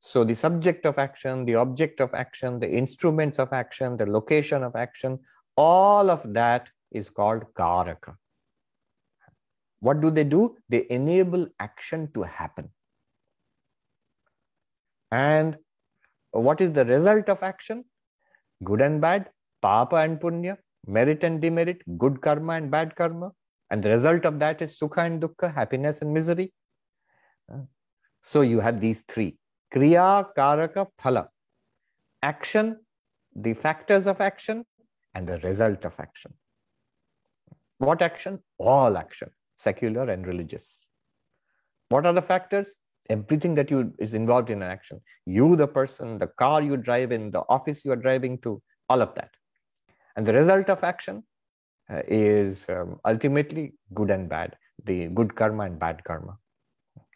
[0.00, 4.62] So the subject of action, the object of action, the instruments of action, the location
[4.62, 5.18] of action,
[5.56, 8.14] all of that is called karaka.
[9.80, 10.56] What do they do?
[10.68, 12.70] They enable action to happen.
[15.10, 15.56] And
[16.30, 17.84] what is the result of action?
[18.62, 19.30] Good and bad,
[19.62, 20.58] papa and punya,
[20.88, 23.30] merit and demerit, good karma and bad karma.
[23.70, 26.52] And the result of that is sukha and dukkha, happiness and misery.
[27.52, 27.60] Uh,
[28.22, 29.36] so you have these three
[29.74, 31.28] kriya, karaka, phala.
[32.22, 32.78] Action,
[33.36, 34.64] the factors of action,
[35.14, 36.32] and the result of action.
[37.78, 38.40] What action?
[38.58, 40.86] All action, secular and religious.
[41.90, 42.74] What are the factors?
[43.08, 45.00] Everything that you is involved in an action.
[45.26, 49.00] You, the person, the car you drive in, the office you are driving to, all
[49.00, 49.30] of that.
[50.18, 51.22] And the result of action
[51.88, 56.36] uh, is um, ultimately good and bad, the good karma and bad karma.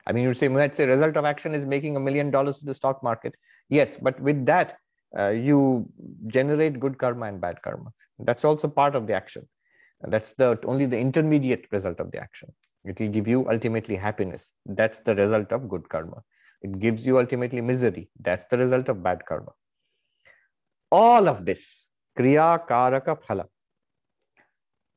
[0.06, 2.64] I mean, you say, let's say result of action is making a million dollars to
[2.64, 3.34] the stock market.
[3.68, 4.76] Yes, but with that,
[5.18, 5.84] uh, you
[6.28, 7.92] generate good karma and bad karma.
[8.20, 9.48] That's also part of the action.
[10.02, 12.52] That's the only the intermediate result of the action.
[12.84, 14.52] It will give you ultimately happiness.
[14.64, 16.22] That's the result of good karma.
[16.62, 18.10] It gives you ultimately misery.
[18.20, 19.50] That's the result of bad karma.
[20.92, 23.44] All of this, क्रियाकारक फल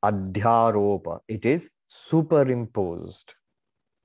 [0.04, 1.68] अध्यारोप it is
[2.52, 3.24] superimpose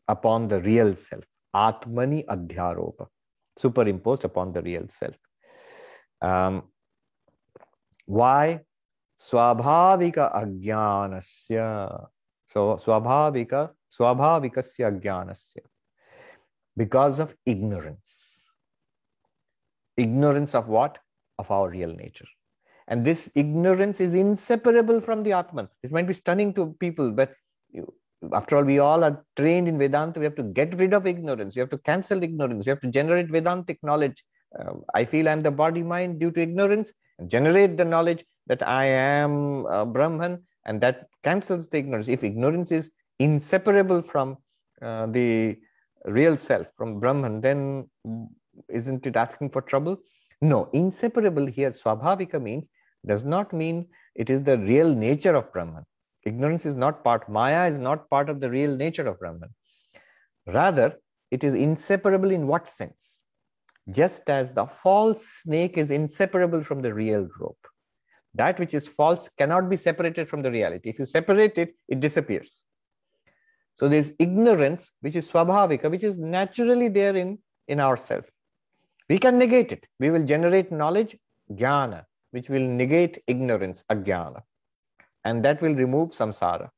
[0.08, 3.08] upon the real self आत्मनि अध्यारोप
[3.88, 5.18] superimpose upon the real self
[8.08, 8.58] why
[9.28, 11.58] स्वाभाविक अज्ञान से
[12.54, 13.54] स्वाभाविक
[13.90, 15.62] स्वाभाविक अज्ञान से
[16.76, 18.18] because of ignorance
[19.98, 20.98] ignorance of what
[21.38, 22.28] of our real nature
[22.90, 25.68] and this ignorance is inseparable from the atman.
[25.82, 27.32] This might be stunning to people but
[27.70, 27.92] you,
[28.34, 30.18] after all we all are trained in vedanta.
[30.20, 31.54] We have to get rid of ignorance.
[31.54, 32.66] We have to cancel ignorance.
[32.66, 34.22] We have to generate vedantic knowledge.
[34.58, 36.92] Uh, i feel i'm the body mind due to ignorance.
[37.18, 42.08] And generate the knowledge that I am uh, Brahman, and that cancels the ignorance.
[42.08, 44.38] If ignorance is inseparable from
[44.82, 45.56] uh, the
[46.06, 47.88] real self, from Brahman, then
[48.68, 49.98] isn't it asking for trouble?
[50.40, 52.68] No, inseparable here, Swabhavika means,
[53.06, 55.84] does not mean it is the real nature of Brahman.
[56.24, 59.50] Ignorance is not part, Maya is not part of the real nature of Brahman.
[60.46, 60.96] Rather,
[61.30, 63.20] it is inseparable in what sense?
[63.90, 67.66] Just as the false snake is inseparable from the real rope.
[68.34, 70.90] That which is false cannot be separated from the reality.
[70.90, 72.64] If you separate it, it disappears.
[73.74, 78.24] So there's ignorance, which is swabhavika, which is naturally there in, in ourself.
[79.08, 79.86] We can negate it.
[79.98, 81.16] We will generate knowledge,
[81.50, 84.42] jnana, which will negate ignorance, ajnana.
[85.24, 86.70] And that will remove samsara.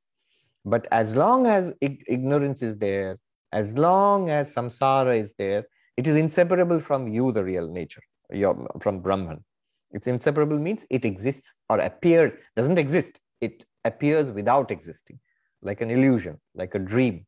[0.65, 3.19] But as long as ig- ignorance is there,
[3.53, 5.65] as long as samsara is there,
[5.97, 9.45] it is inseparable from you, the real nature, your, from Brahman.
[9.93, 13.21] It's inseparable means it exists or appears, doesn't exist.
[13.41, 15.19] It appears without existing,
[15.61, 17.27] like an illusion, like a dream.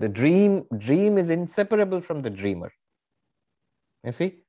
[0.00, 2.72] The dream, dream is inseparable from the dreamer.
[4.04, 4.43] You see?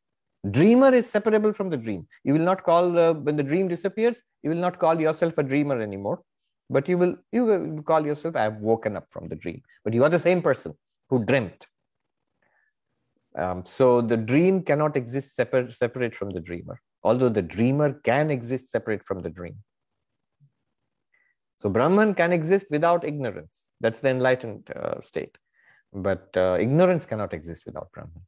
[0.51, 2.07] Dreamer is separable from the dream.
[2.23, 5.43] You will not call the when the dream disappears, you will not call yourself a
[5.43, 6.21] dreamer anymore.
[6.69, 9.61] But you will you will call yourself, I have woken up from the dream.
[9.83, 10.73] But you are the same person
[11.09, 11.67] who dreamt.
[13.37, 18.31] Um, so the dream cannot exist separate, separate from the dreamer although the dreamer can
[18.31, 19.57] exist separate from the dream.
[21.59, 23.69] So Brahman can exist without ignorance.
[23.79, 25.37] That's the enlightened uh, state.
[25.93, 28.23] But uh, ignorance cannot exist without Brahman.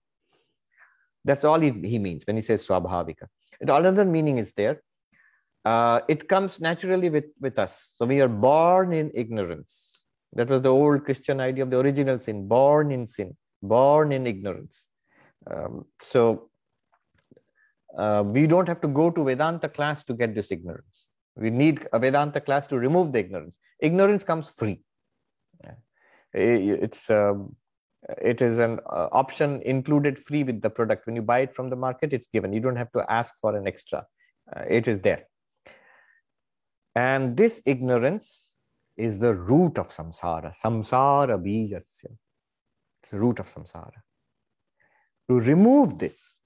[1.28, 3.26] That's all he, he means when he says Swabhavika.
[3.68, 4.78] The another meaning is there.
[5.68, 7.74] uh, it comes naturally with, with us.
[7.98, 10.06] So we are born in ignorance.
[10.34, 14.28] That was the old Christian idea of the original sin, born in sin, born in
[14.28, 14.86] ignorance.
[15.50, 16.50] Um, so
[17.98, 21.08] uh, we don't have to go to Vedanta class to get this ignorance.
[21.36, 23.58] We need a Vedanta class to remove the ignorance.
[23.80, 24.80] Ignorance comes free.
[25.64, 25.78] Yeah.
[26.34, 27.56] It's um,
[28.22, 31.06] it is an uh, option included free with the product.
[31.06, 32.54] When you buy it from the market, it's given.
[32.54, 34.06] You don't have to ask for an extra.
[34.56, 35.28] Uh, it is there.
[36.96, 38.56] And this ignorance
[38.96, 40.56] is the root of samsara.
[40.58, 42.12] Samsara bijasya.
[43.04, 43.92] It's the root of samsara.
[45.30, 46.38] To remove this,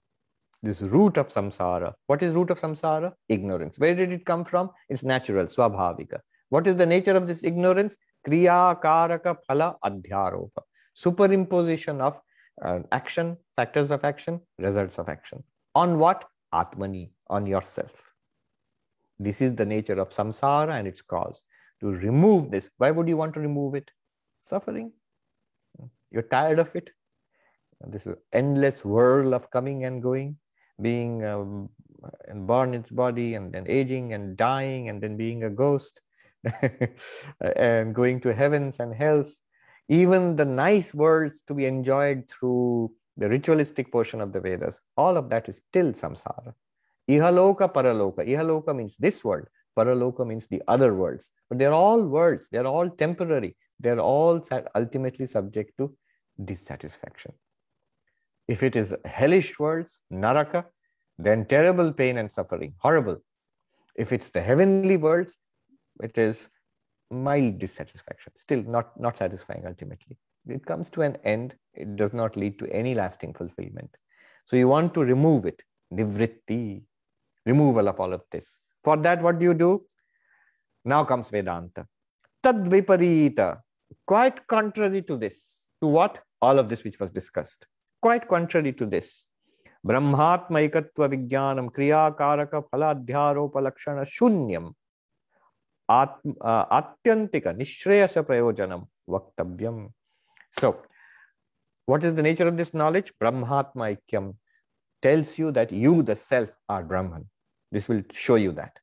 [0.63, 1.93] this root of samsara.
[2.07, 3.13] What is root of samsara?
[3.29, 3.77] Ignorance.
[3.77, 4.71] Where did it come from?
[4.89, 6.19] It's natural, swabhavika.
[6.49, 7.95] What is the nature of this ignorance?
[8.27, 10.63] Kriya karaka phala adhyaropa.
[10.95, 12.19] Superimposition of
[12.61, 15.43] uh, action, factors of action, results of action.
[15.75, 16.25] On what?
[16.53, 17.91] Atmani, on yourself.
[19.19, 21.43] This is the nature of samsara and its cause.
[21.79, 23.89] To remove this, why would you want to remove it?
[24.41, 24.91] Suffering.
[26.11, 26.89] You're tired of it.
[27.87, 30.37] This endless whirl of coming and going,
[30.81, 31.69] being um,
[32.33, 36.01] born its body and then aging and dying and then being a ghost
[37.55, 39.41] and going to heavens and hells.
[39.91, 45.17] Even the nice worlds to be enjoyed through the ritualistic portion of the Vedas, all
[45.17, 46.53] of that is still samsara.
[47.09, 48.25] Ihaloka, paraloka.
[48.25, 51.29] Ihaloka means this world, paraloka means the other worlds.
[51.49, 54.41] But they're all worlds, they're all temporary, they're all
[54.75, 55.93] ultimately subject to
[56.45, 57.33] dissatisfaction.
[58.47, 60.67] If it is hellish worlds, naraka,
[61.17, 63.17] then terrible pain and suffering, horrible.
[63.97, 65.37] If it's the heavenly worlds,
[66.01, 66.49] it is
[67.10, 70.16] mild dissatisfaction, still not, not satisfying ultimately.
[70.48, 73.90] It comes to an end, it does not lead to any lasting fulfillment.
[74.46, 75.62] So you want to remove it,
[75.92, 76.82] nivritti,
[77.44, 78.56] removal of all of this.
[78.84, 79.84] For that, what do you do?
[80.84, 81.86] Now comes Vedanta.
[82.44, 83.60] Tadviparita,
[84.06, 85.64] quite contrary to this.
[85.82, 86.22] To what?
[86.40, 87.66] All of this which was discussed.
[88.00, 89.26] Quite contrary to this.
[89.86, 94.70] ब्रह्मात्मकत्व विज्ञानम क्रियाकारक फलाध्यारोप लक्षण शून्यम
[95.99, 99.89] atm, uh, atyantika, nishreyasa prayojanam, vaktavyam.
[100.59, 100.81] So,
[101.85, 103.11] what is the nature of this knowledge?
[103.21, 103.97] Brahmatma
[105.01, 107.27] tells you that you, the self, are Brahman.
[107.71, 108.77] This will show you that.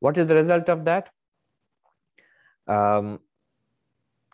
[0.00, 1.10] What is the result of that?
[2.66, 3.20] Um,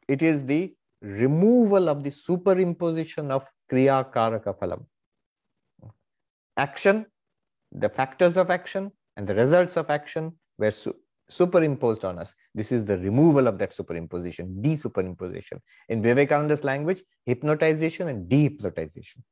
[0.09, 4.84] it is the removal of the superimposition of Kriya Karaka Phalam.
[6.57, 7.07] Action,
[7.72, 10.72] the factors of action, and the results of action were
[11.33, 12.35] superimposed on us.
[12.55, 15.61] This is the removal of that superimposition, desuperimposition.
[15.89, 19.22] In Vivekananda's language, hypnotization and dehypnotization.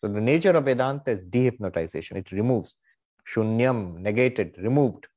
[0.00, 2.16] So the nature of Vedanta is dehypnotization.
[2.16, 2.74] It removes.
[3.26, 5.08] Shunyam, negated, removed.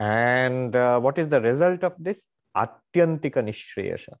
[0.00, 2.26] And uh, what is the result of this?
[2.56, 4.14] Atyantika Nishreyasha.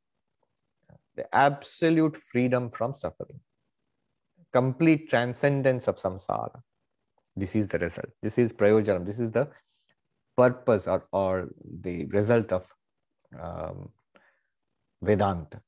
[1.16, 3.40] The absolute freedom from suffering
[4.54, 6.60] complete transcendence of samsara.
[7.36, 8.10] This is the result.
[8.22, 9.04] This is prayojanam.
[9.04, 9.48] This is the
[10.36, 11.48] purpose or, or
[11.82, 12.66] the result of
[13.40, 13.90] um,
[15.02, 15.60] Vedanta.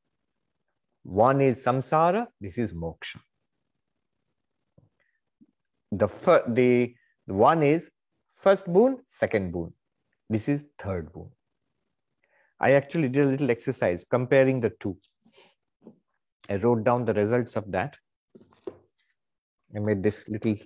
[1.02, 3.20] One is samsara, this is moksha.
[5.92, 6.08] The,
[6.48, 6.94] the,
[7.26, 7.90] the one is
[8.34, 9.72] first boon, second boon.
[10.28, 11.30] This is third boon.
[12.58, 14.96] I actually did a little exercise comparing the two.
[16.48, 17.96] I wrote down the results of that.
[19.74, 20.56] I made this little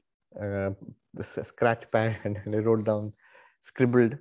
[0.40, 0.70] uh,
[1.12, 3.12] this scratch pad and I wrote down,
[3.60, 4.16] scribbled.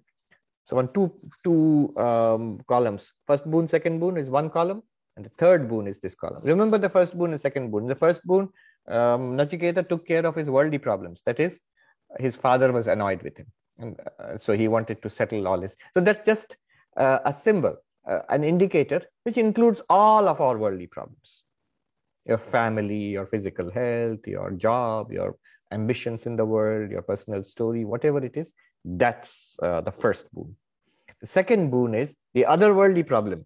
[0.65, 1.11] So on two
[1.43, 4.83] two um, columns, first boon, second boon is one column,
[5.15, 6.41] and the third boon is this column.
[6.43, 7.87] Remember the first boon and second boon.
[7.87, 8.49] the first boon,
[8.87, 11.21] um, Nachiketa took care of his worldly problems.
[11.25, 11.59] That is,
[12.19, 13.47] his father was annoyed with him,
[13.79, 15.75] and uh, so he wanted to settle all this.
[15.95, 16.57] So that's just
[16.97, 17.77] uh, a symbol,
[18.07, 21.43] uh, an indicator, which includes all of our worldly problems
[22.25, 25.35] your family, your physical health, your job, your
[25.71, 28.51] ambitions in the world, your personal story, whatever it is,
[28.97, 30.55] that's uh, the first boon.
[31.21, 33.45] The second boon is the otherworldly problem.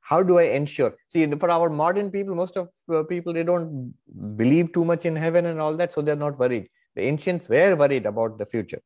[0.00, 0.94] How do I ensure?
[1.08, 3.94] See, for our modern people, most of uh, people, they don't
[4.36, 6.68] believe too much in heaven and all that, so they're not worried.
[6.94, 8.80] The ancients were worried about the future.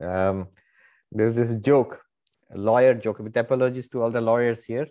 [0.00, 0.48] Um,
[1.12, 2.00] there's this joke,
[2.54, 4.88] lawyer joke, with apologies to all the lawyers here.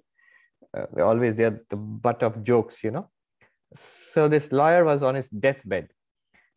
[0.76, 3.09] Uh, they're always they're the butt of jokes, you know.
[3.76, 5.89] So this lawyer was on his deathbed,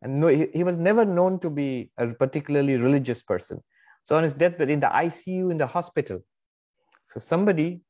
[0.04, 3.60] and no, he, he was never known to be a particularly religious person.
[4.04, 6.20] So on his deathbed, in the ICU in the hospital,
[7.06, 7.80] so somebody,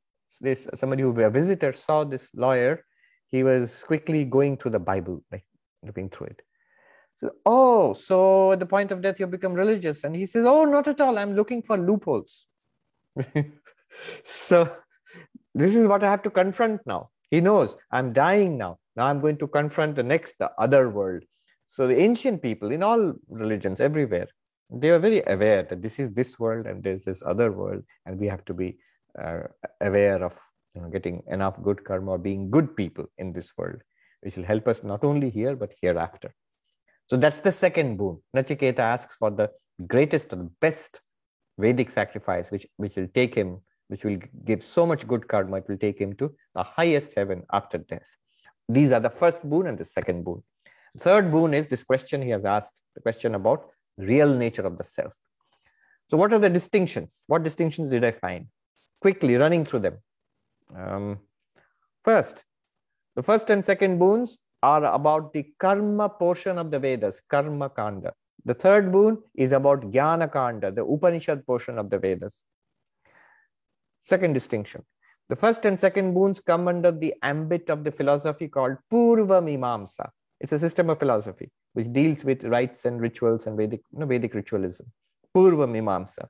[0.40, 2.84] this somebody who a visitor saw this lawyer.
[3.28, 5.44] He was quickly going through the Bible, like
[5.82, 6.42] looking through it.
[7.16, 10.04] So, oh, so at the point of death you become religious.
[10.04, 11.18] And he says, Oh, not at all.
[11.18, 12.46] I'm looking for loopholes.
[14.24, 14.70] so
[15.54, 17.10] this is what I have to confront now.
[17.30, 18.78] He knows I'm dying now.
[18.96, 21.24] Now I'm going to confront the next, the other world.
[21.74, 24.28] So the ancient people in all religions, everywhere,
[24.70, 28.18] they are very aware that this is this world and there's this other world, and
[28.18, 28.78] we have to be
[29.20, 29.40] uh,
[29.80, 30.38] aware of
[30.74, 33.82] you know, getting enough good karma or being good people in this world,
[34.20, 36.32] which will help us not only here but hereafter.
[37.06, 38.22] So that's the second boon.
[38.36, 39.50] Nachiketa asks for the
[39.88, 41.00] greatest and best
[41.58, 45.68] Vedic sacrifice, which, which will take him, which will give so much good karma, it
[45.68, 48.16] will take him to the highest heaven after death.
[48.68, 50.42] These are the first boon and the second boon.
[50.98, 54.84] Third boon is this question he has asked, the question about real nature of the
[54.84, 55.12] self.
[56.08, 57.24] So, what are the distinctions?
[57.26, 58.46] What distinctions did I find?
[59.00, 59.98] Quickly running through them.
[60.74, 61.18] Um,
[62.04, 62.44] first,
[63.16, 68.12] the first and second boons are about the karma portion of the Vedas, karma kanda.
[68.44, 72.42] The third boon is about jnana kanda, the Upanishad portion of the Vedas.
[74.02, 74.84] Second distinction.
[75.28, 80.10] The first and second boons come under the ambit of the philosophy called Purva Mimamsa.
[80.40, 84.06] It's a system of philosophy which deals with rites and rituals and Vedic, you know,
[84.06, 84.86] Vedic ritualism.
[85.34, 86.28] Purva Mimamsa.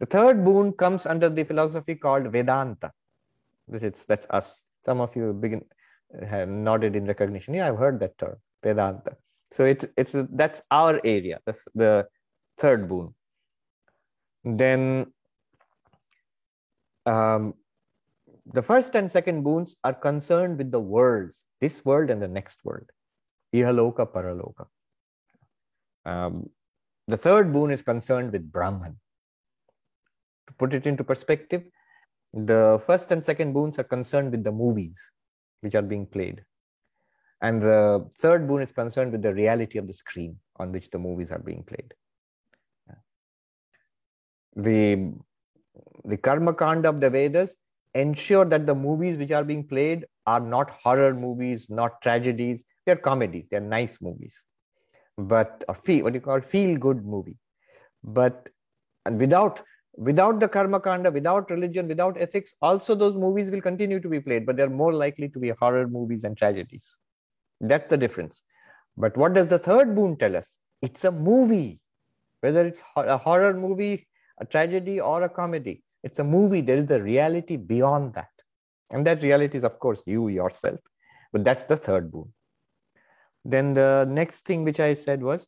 [0.00, 2.90] The third boon comes under the philosophy called Vedanta.
[3.72, 4.62] It's, that's us.
[4.84, 5.62] Some of you begin
[6.28, 7.54] have nodded in recognition.
[7.54, 9.16] Yeah, I've heard that term, Vedanta.
[9.50, 11.40] So it's it's that's our area.
[11.46, 12.06] That's the
[12.58, 13.14] third boon.
[14.44, 15.06] Then
[17.06, 17.54] um,
[18.46, 22.58] the first and second boons are concerned with the worlds, this world and the next
[22.64, 22.90] world,
[23.54, 24.66] Ihaloka, Paraloka.
[26.04, 26.50] Um,
[27.06, 28.96] the third boon is concerned with Brahman.
[30.48, 31.62] To put it into perspective,
[32.32, 35.00] the first and second boons are concerned with the movies
[35.60, 36.44] which are being played.
[37.40, 40.98] And the third boon is concerned with the reality of the screen on which the
[40.98, 41.94] movies are being played.
[44.56, 45.12] The,
[46.04, 47.54] the karma kanda of the Vedas
[47.94, 52.64] ensure that the movies which are being played are not horror movies, not tragedies.
[52.86, 53.46] They're comedies.
[53.50, 54.42] They're nice movies,
[55.16, 57.36] but a feel what do you call feel good movie.
[58.02, 58.48] But
[59.06, 59.62] and without
[59.96, 64.20] without the karma kanda, without religion, without ethics, also those movies will continue to be
[64.20, 66.96] played, but they're more likely to be horror movies and tragedies.
[67.60, 68.42] That's the difference.
[68.96, 70.58] But what does the third boon tell us?
[70.82, 71.80] It's a movie,
[72.40, 74.08] whether it's a horror movie,
[74.40, 75.82] a tragedy, or a comedy.
[76.04, 76.60] It's a movie.
[76.60, 78.28] There is a reality beyond that.
[78.90, 80.78] And that reality is, of course, you yourself.
[81.32, 82.32] But that's the third boon.
[83.44, 85.46] Then the next thing which I said was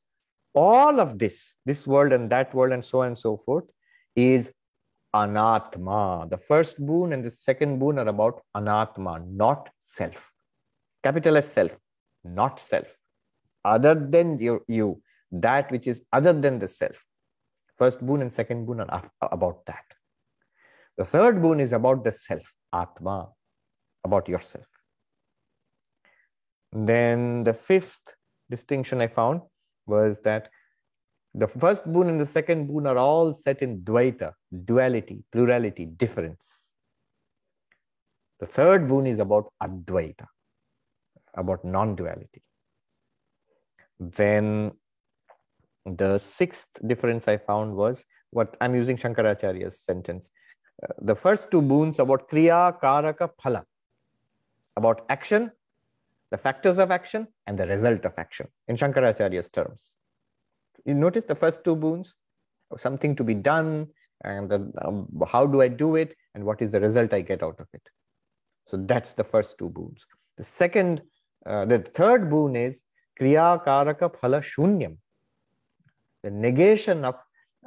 [0.55, 3.65] all of this, this world and that world, and so on and so forth,
[4.17, 4.51] is
[5.15, 6.29] anatma.
[6.31, 10.31] The first boon and the second boon are about anatma, not self.
[11.05, 11.77] Capital S self,
[12.25, 12.87] not self.
[13.65, 15.03] Other than you, you,
[15.33, 17.05] that which is other than the self.
[17.77, 19.85] First boon and second boon are about that.
[20.97, 23.29] The third boon is about the self, Atma,
[24.05, 24.67] about yourself.
[26.73, 28.15] Then the fifth
[28.51, 29.43] distinction I found
[29.87, 30.49] was that
[31.35, 34.33] the first boon and the second boon are all set in Dvaita,
[34.65, 36.71] duality, plurality, difference.
[38.41, 40.27] The third boon is about Advaita,
[41.35, 42.43] about non duality.
[44.01, 44.73] Then
[45.85, 50.31] the sixth difference I found was what I'm using Shankaracharya's sentence
[50.99, 53.65] the first two boons about Kriya, Karaka, Phala,
[54.77, 55.51] about action,
[56.31, 59.95] the factors of action, and the result of action in Shankaracharya's terms.
[60.85, 62.15] You notice the first two boons,
[62.77, 63.87] something to be done,
[64.25, 67.43] and the, um, how do I do it, and what is the result I get
[67.43, 67.83] out of it.
[68.67, 70.05] So that's the first two boons.
[70.37, 71.03] The second,
[71.47, 72.83] uh, the third boon is
[73.19, 74.99] Kriya, Karaka, Phala, Shunyam,
[76.23, 77.15] the negation of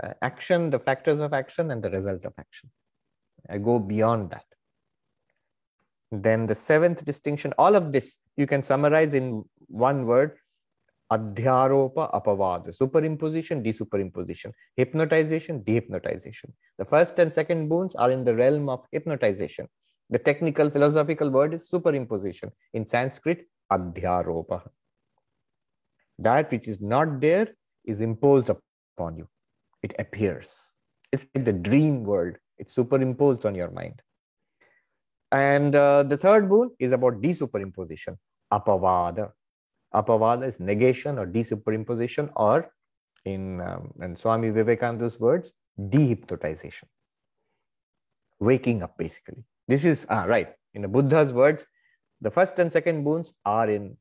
[0.03, 2.69] uh, action, the factors of action, and the result of action.
[3.49, 4.45] I go beyond that.
[6.11, 10.37] Then the seventh distinction, all of this you can summarize in one word
[11.11, 16.51] Adhyaropa Apavada, superimposition, desuperimposition, hypnotization, dehypnotization.
[16.77, 19.67] The first and second boons are in the realm of hypnotization.
[20.11, 22.51] The technical philosophical word is superimposition.
[22.73, 24.61] In Sanskrit, Adhyaropa.
[26.19, 27.47] That which is not there
[27.85, 29.27] is imposed upon you.
[29.81, 30.51] It appears.
[31.11, 34.01] It's like the dream world it's superimposed on your mind.
[35.31, 38.17] And uh, the third boon is about desuperimposition,
[38.51, 39.31] apavada.
[39.93, 42.71] Apavada is negation or desuperimposition, or
[43.25, 46.85] in, um, Swami Vivekananda's words, dehypnotization.
[48.39, 49.43] Waking up, basically.
[49.67, 51.65] This is, ah, right, in the Buddha's words,
[52.21, 53.97] the first and second boons are in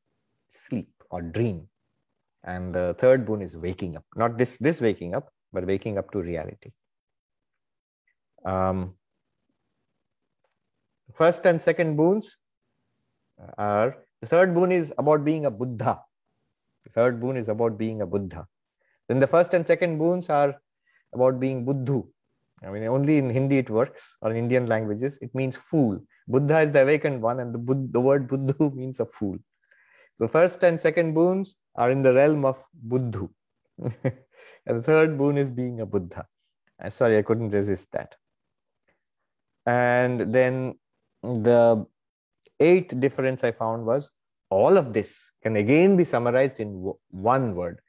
[0.51, 1.67] sleep or dream.
[2.43, 4.05] And the third boon is waking up.
[4.15, 6.71] Not this, this waking up, but waking up to reality.
[8.45, 8.95] Um,
[11.13, 12.37] first and second boons
[13.57, 16.01] are the third boon is about being a Buddha.
[16.85, 18.47] The third boon is about being a Buddha.
[19.07, 20.55] Then the first and second boons are
[21.13, 22.07] about being Buddhu.
[22.63, 25.99] I mean, only in Hindi it works, or in Indian languages, it means fool.
[26.27, 29.37] Buddha is the awakened one, and the, the word Buddhu means a fool.
[30.15, 33.29] So, first and second boons are in the realm of Buddhu.
[33.79, 34.13] and
[34.65, 36.27] the third boon is being a Buddha.
[36.81, 38.15] I'm sorry, I couldn't resist that.
[39.69, 40.79] And then
[41.21, 41.85] the
[42.59, 44.09] eighth difference I found was
[44.49, 47.79] all of this can again be summarized in one word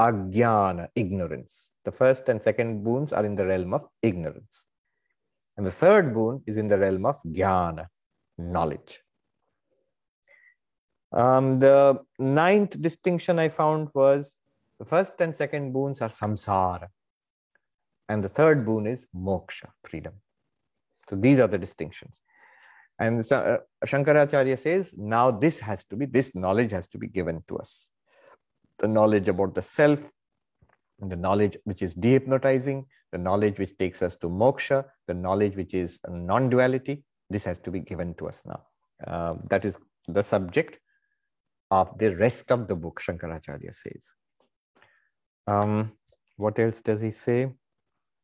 [0.00, 1.70] ajnana, ignorance.
[1.84, 4.64] The first and second boons are in the realm of ignorance.
[5.56, 7.86] And the third boon is in the realm of jnana,
[8.36, 9.00] knowledge.
[11.12, 14.36] Um, the ninth distinction I found was
[14.78, 16.88] the first and second boons are samsara,
[18.08, 20.14] and the third boon is moksha, freedom.
[21.08, 22.20] So these are the distinctions.
[22.98, 27.42] And uh, Shankaracharya says, now this has to be, this knowledge has to be given
[27.48, 27.90] to us.
[28.78, 30.00] The knowledge about the self,
[31.00, 35.74] the knowledge which is dehypnotizing, the knowledge which takes us to moksha, the knowledge which
[35.74, 38.62] is non duality, this has to be given to us now.
[39.06, 39.78] Uh, that is
[40.08, 40.78] the subject
[41.70, 44.12] of the rest of the book, Shankaracharya says.
[45.46, 45.92] Um,
[46.36, 47.50] what else does he say?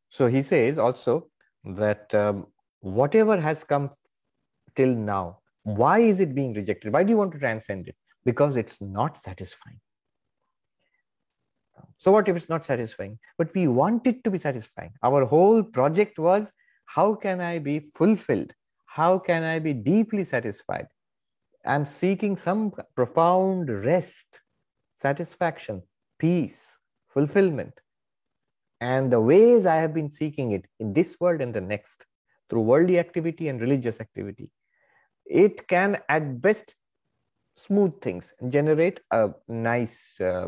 [0.09, 1.29] So he says also
[1.63, 2.47] that um,
[2.85, 3.89] whatever has come
[4.75, 6.93] till now, why is it being rejected?
[6.93, 7.95] Why do you want to transcend it?
[8.23, 9.79] Because it's not satisfying.
[11.97, 13.17] So, what if it's not satisfying?
[13.37, 14.91] But we want it to be satisfying.
[15.01, 16.51] Our whole project was
[16.85, 18.53] how can I be fulfilled?
[18.85, 20.87] How can I be deeply satisfied?
[21.65, 24.41] I'm seeking some profound rest,
[24.97, 25.81] satisfaction,
[26.19, 26.61] peace,
[27.09, 27.73] fulfillment.
[28.79, 32.05] And the ways I have been seeking it in this world and the next,
[32.49, 34.49] through worldly activity and religious activity,
[35.25, 36.75] it can at best
[37.55, 40.47] smooth things and generate a nice uh,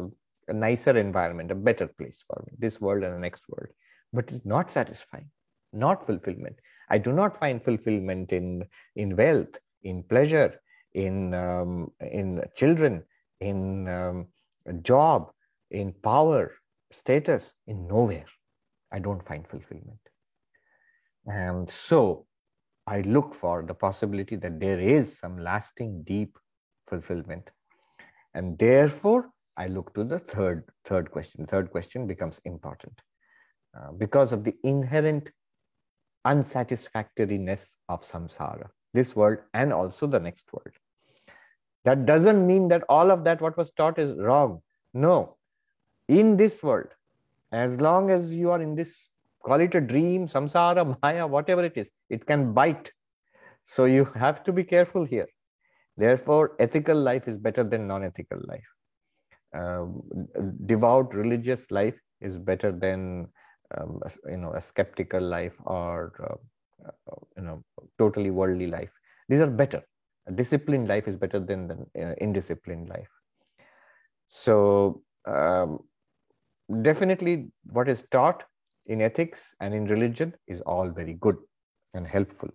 [0.49, 3.69] a nicer environment a better place for me this world and the next world.
[4.13, 5.29] But it's not satisfying
[5.73, 6.59] not fulfillment.
[6.89, 10.59] I do not find fulfillment in in wealth in pleasure
[10.93, 13.03] in um, in children
[13.39, 14.27] in um,
[14.81, 15.31] job
[15.71, 16.53] in power
[16.91, 18.25] status in nowhere.
[18.91, 19.99] I don't find fulfillment
[21.27, 22.25] and so
[22.87, 26.37] I look for the possibility that there is some lasting, deep
[26.87, 27.49] fulfillment.
[28.33, 31.45] And therefore, I look to the third, third question.
[31.45, 32.93] Third question becomes important
[33.77, 35.31] uh, because of the inherent
[36.23, 40.75] unsatisfactoriness of samsara, this world and also the next world.
[41.83, 44.61] That doesn't mean that all of that, what was taught, is wrong.
[44.93, 45.37] No.
[46.07, 46.87] In this world,
[47.51, 49.07] as long as you are in this
[49.43, 52.91] call it a dream, samsara, maya, whatever it is, it can bite.
[53.63, 55.27] So you have to be careful here.
[55.97, 58.67] Therefore, ethical life is better than non ethical life.
[59.55, 59.85] Uh,
[60.65, 63.27] devout religious life is better than
[63.75, 67.63] um, you know a skeptical life or uh, uh, you know
[67.97, 68.91] totally worldly life.
[69.29, 69.83] These are better.
[70.27, 73.09] A disciplined life is better than the uh, indisciplined life.
[74.27, 75.79] So um,
[76.81, 78.43] definitely, what is taught
[78.87, 81.35] in ethics and in religion is all very good
[81.93, 82.49] and helpful.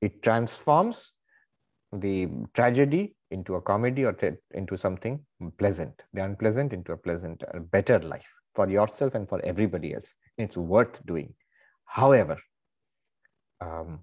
[0.00, 1.12] It transforms
[1.92, 4.16] the tragedy into a comedy or
[4.52, 5.20] into something
[5.58, 10.12] pleasant, the unpleasant into a pleasant, a better life for yourself and for everybody else.
[10.36, 11.34] It's worth doing.
[11.84, 12.38] However,
[13.60, 14.00] um,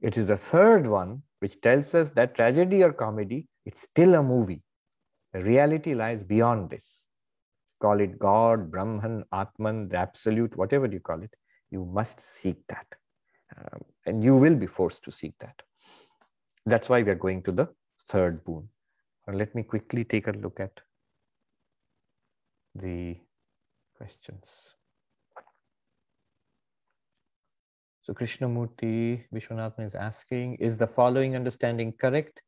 [0.00, 4.22] it is the third one which tells us that tragedy or comedy, it's still a
[4.22, 4.62] movie.
[5.32, 7.06] The reality lies beyond this
[7.80, 11.34] call it God, Brahman, Atman, the absolute, whatever you call it,
[11.70, 12.86] you must seek that.
[13.56, 15.60] Um, and you will be forced to seek that.
[16.66, 17.68] That's why we are going to the
[18.08, 18.68] third boon.
[19.26, 20.80] Let me quickly take a look at
[22.74, 23.16] the
[23.96, 24.74] questions.
[28.02, 32.42] So Krishnamurti Vishwanathan is asking, is the following understanding correct?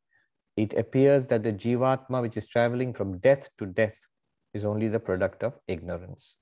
[0.57, 3.97] It appears that the Jivatma, which is traveling from death to death,
[4.53, 6.35] is only the product of ignorance.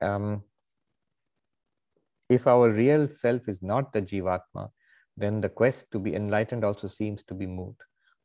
[0.00, 0.42] Um,
[2.28, 4.70] if our real self is not the Jivatma,
[5.16, 7.74] then the quest to be enlightened also seems to be moot.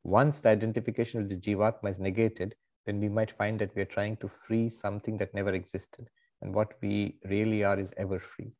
[0.04, 2.56] Once the identification with the Jivatma is negated,
[2.86, 6.10] then we might find that we are trying to free something that never existed.
[6.42, 8.52] And what we really are is ever free.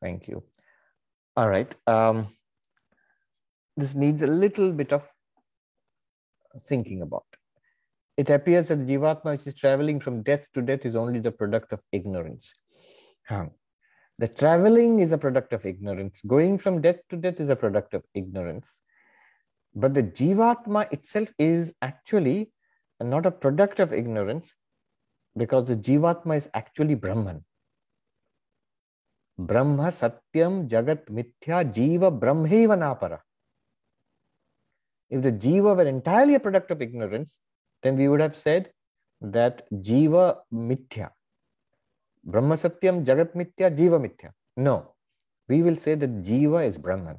[0.00, 0.44] Thank you.
[1.36, 1.74] All right.
[1.86, 2.28] Um,
[3.76, 5.08] this needs a little bit of
[6.66, 7.27] thinking about.
[8.18, 11.30] It appears that the Jivatma which is traveling from death to death is only the
[11.30, 12.52] product of ignorance.
[13.30, 16.20] The traveling is a product of ignorance.
[16.26, 18.80] Going from death to death is a product of ignorance.
[19.76, 22.50] But the Jivatma itself is actually
[23.00, 24.52] not a product of ignorance
[25.36, 27.44] because the Jivatma is actually Brahman.
[29.38, 33.20] Brahma Satyam Jagat Mithya Jiva Brahmeva Napara.
[35.08, 37.38] If the Jiva were entirely a product of ignorance,
[37.82, 38.70] then we would have said
[39.20, 41.10] that Jiva Mithya.
[42.24, 44.30] Brahma Satyam Jagat Mithya Jiva Mithya.
[44.56, 44.94] No,
[45.48, 47.18] we will say that Jiva is Brahman.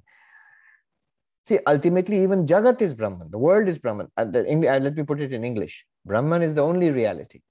[1.45, 3.31] See, ultimately, even Jagat is Brahman.
[3.31, 4.07] The world is Brahman.
[4.17, 5.85] Uh, the, uh, let me put it in English.
[6.05, 7.41] Brahman is the only reality.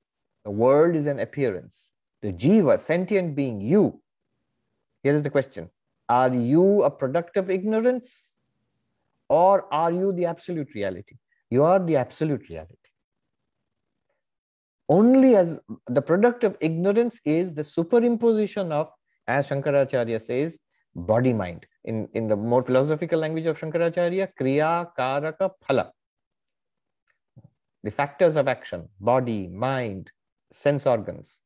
[0.44, 1.90] The world is an appearance.
[2.22, 4.00] The Jiva, sentient being, you.
[5.02, 5.68] Here is the question
[6.08, 8.32] Are you a product of ignorance?
[9.28, 11.16] Or are you the absolute reality?
[11.50, 12.76] You are the absolute reality.
[14.88, 18.90] Only as the product of ignorance is the superimposition of,
[19.26, 20.58] as Shankaracharya says,
[20.94, 21.66] body mind.
[21.84, 25.90] In, in the more philosophical language of Shankaracharya, Kriya, Karaka, Phala.
[27.82, 30.10] The factors of action, body, mind,
[30.52, 31.38] sense organs,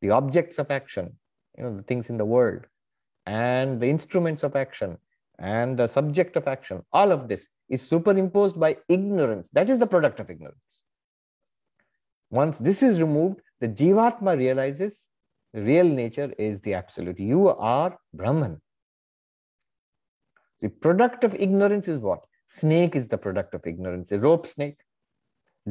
[0.00, 1.16] the objects of action,
[1.58, 2.66] you know, the things in the world,
[3.26, 4.96] and the instruments of action,
[5.38, 9.48] and the subject of action, all of this is superimposed by ignorance.
[9.52, 10.84] That is the product of ignorance.
[12.36, 15.06] Once this is removed, the Jivatma realizes
[15.54, 17.18] real nature is the absolute.
[17.18, 18.60] You are Brahman.
[20.60, 22.20] The product of ignorance is what?
[22.46, 24.12] Snake is the product of ignorance.
[24.12, 24.76] A rope snake.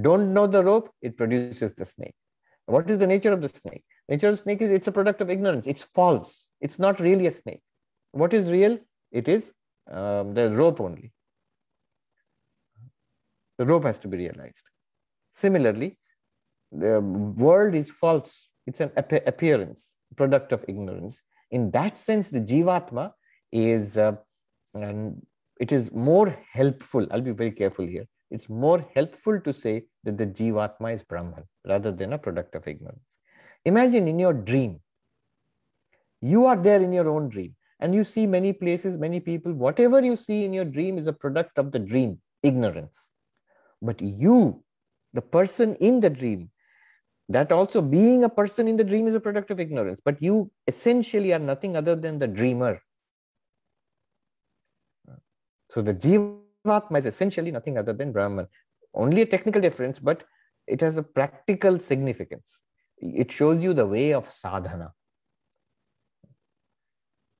[0.02, 2.16] Don't know the rope, it produces the snake.
[2.66, 3.84] What is the nature of the snake?
[4.10, 5.68] Nature of the snake is it's a product of ignorance.
[5.68, 6.50] It's false.
[6.62, 7.62] It's not really a snake.
[8.12, 8.80] What is real?
[9.12, 9.52] It is
[9.92, 11.12] um, the rope only.
[13.60, 14.66] The rope has to be realized.
[15.32, 16.00] Similarly,
[16.78, 18.48] the world is false.
[18.68, 21.22] It's an appearance, product of ignorance.
[21.52, 23.12] In that sense, the Jivatma
[23.52, 24.16] is, uh,
[24.74, 25.22] and
[25.60, 27.08] it is more helpful.
[27.12, 28.08] I'll be very careful here.
[28.32, 32.68] It's more helpful to say that the Jivatma is Brahman rather than a product of
[32.68, 33.18] ignorance.
[33.66, 34.80] Imagine in your dream,
[36.22, 40.04] you are there in your own dream and you see many places, many people, whatever
[40.04, 43.10] you see in your dream is a product of the dream, ignorance.
[43.82, 44.64] But you,
[45.14, 46.50] the person in the dream,
[47.30, 50.52] that also being a person in the dream is a product of ignorance but you
[50.68, 52.80] essentially are nothing other than the dreamer.
[55.72, 58.48] So the jivatma is essentially nothing other than brahman.
[58.94, 60.24] Only a technical difference but
[60.68, 62.62] it has a practical significance.
[62.98, 64.94] It shows you the way of sadhana.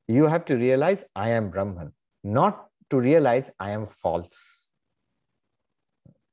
[0.08, 4.68] You have to realize i am brahman not to realize i am false.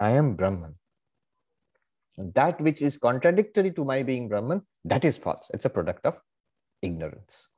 [0.01, 0.75] I am brahman
[2.19, 5.51] that which is contradictory to my being Brahman, that is false.
[5.55, 6.19] It's a product of
[6.83, 7.49] ignorance.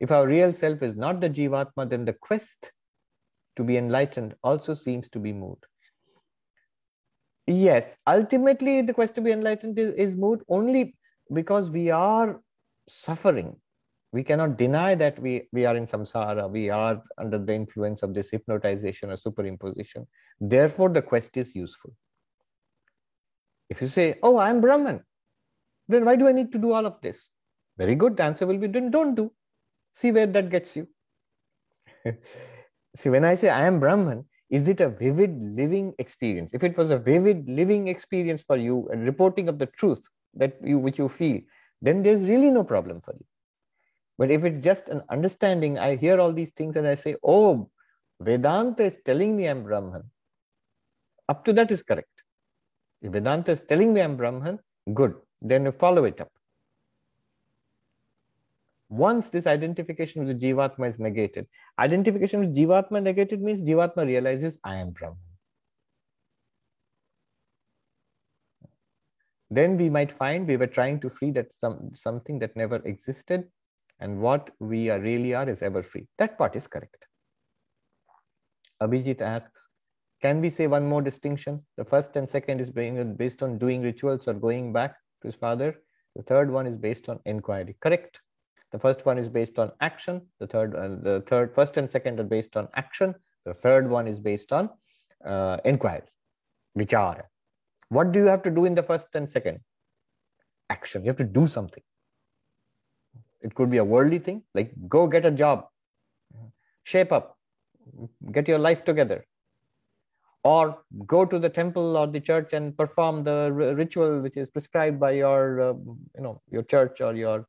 [0.00, 2.72] If our real self is not the Jivatma, then the quest
[3.56, 5.58] to be enlightened also seems to be moot.
[7.46, 10.96] Yes, ultimately, the quest to be enlightened is, is moot only
[11.32, 12.40] because we are
[12.88, 13.56] suffering.
[14.12, 18.14] We cannot deny that we, we are in samsara, we are under the influence of
[18.14, 20.06] this hypnotization or superimposition.
[20.40, 21.94] Therefore, the quest is useful.
[23.74, 25.02] If you say, Oh, I'm Brahman,
[25.88, 27.28] then why do I need to do all of this?
[27.76, 28.16] Very good.
[28.16, 29.32] The answer will be then don't do.
[29.92, 30.86] See where that gets you.
[32.96, 36.54] See, when I say I am Brahman, is it a vivid living experience?
[36.54, 40.56] If it was a vivid living experience for you and reporting of the truth that
[40.62, 41.40] you which you feel,
[41.82, 43.26] then there's really no problem for you.
[44.18, 47.68] But if it's just an understanding, I hear all these things and I say, oh,
[48.20, 50.04] Vedanta is telling me I'm Brahman.
[51.28, 52.13] Up to that is correct.
[53.04, 54.58] If Vedanta is telling me I'm Brahman,
[54.94, 55.14] good.
[55.42, 56.32] Then you follow it up.
[58.88, 61.46] Once this identification with the Jivatma is negated,
[61.78, 65.18] identification with Jivatma negated means Jivatma realizes I am Brahman.
[69.50, 73.44] Then we might find we were trying to free that some something that never existed,
[74.00, 76.06] and what we are really are is ever free.
[76.16, 77.04] That part is correct.
[78.82, 79.68] Abhijit asks,
[80.24, 81.62] can we say one more distinction?
[81.76, 85.82] The first and second is based on doing rituals or going back to his father.
[86.16, 87.76] The third one is based on inquiry.
[87.80, 88.20] Correct.
[88.72, 90.22] The first one is based on action.
[90.40, 93.14] The third, uh, the third, first and second are based on action.
[93.44, 94.70] The third one is based on
[95.26, 96.08] uh, inquiry,
[96.78, 97.24] vichara.
[97.90, 99.60] What do you have to do in the first and second?
[100.70, 101.02] Action.
[101.02, 101.82] You have to do something.
[103.42, 105.66] It could be a worldly thing, like go get a job,
[106.84, 107.36] shape up,
[108.32, 109.22] get your life together
[110.44, 115.00] or go to the temple or the church and perform the ritual which is prescribed
[115.00, 115.72] by your uh,
[116.16, 117.46] you know your church or your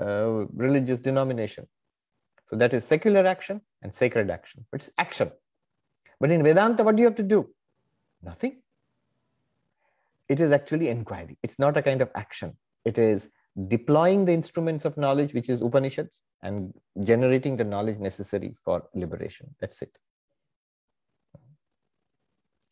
[0.00, 1.66] uh, religious denomination.
[2.46, 4.66] So that is secular action and sacred action.
[4.74, 5.30] It's action.
[6.20, 7.48] But in vedanta what do you have to do?
[8.22, 8.60] Nothing.
[10.28, 11.38] It is actually inquiry.
[11.42, 12.56] It's not a kind of action.
[12.84, 13.28] It is
[13.68, 19.54] deploying the instruments of knowledge which is upanishads and generating the knowledge necessary for liberation.
[19.60, 19.96] That's it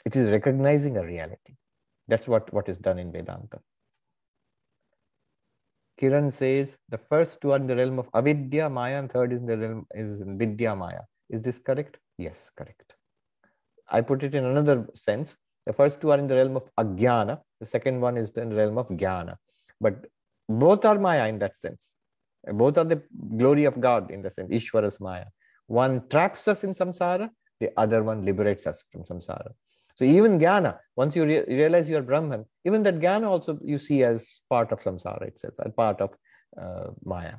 [0.05, 1.55] it is recognizing a reality.
[2.09, 3.61] That's what, what is done in Vedanta.
[6.01, 9.41] Kiran says the first two are in the realm of avidya, maya, and third is
[9.41, 11.01] in the realm is vidya, maya.
[11.31, 11.99] Is this correct?
[12.19, 12.95] Yes, correct.
[13.89, 15.37] I put it in another sense.
[15.67, 17.41] The first two are in the realm of ajnana.
[17.61, 19.37] The second one is in the realm of jnana.
[19.81, 20.07] But
[20.49, 21.95] both are maya in that sense.
[22.45, 23.03] Both are the
[23.37, 25.27] glory of God in the sense, Ishvara's maya.
[25.67, 27.31] One traps us in samsara,
[27.61, 29.53] the other one liberates us from samsara.
[29.95, 34.03] So even jnana, once you re- realize you're Brahman, even that jnana also you see
[34.05, 36.11] as part of samsara itself, a part of
[36.61, 37.35] uh, Maya.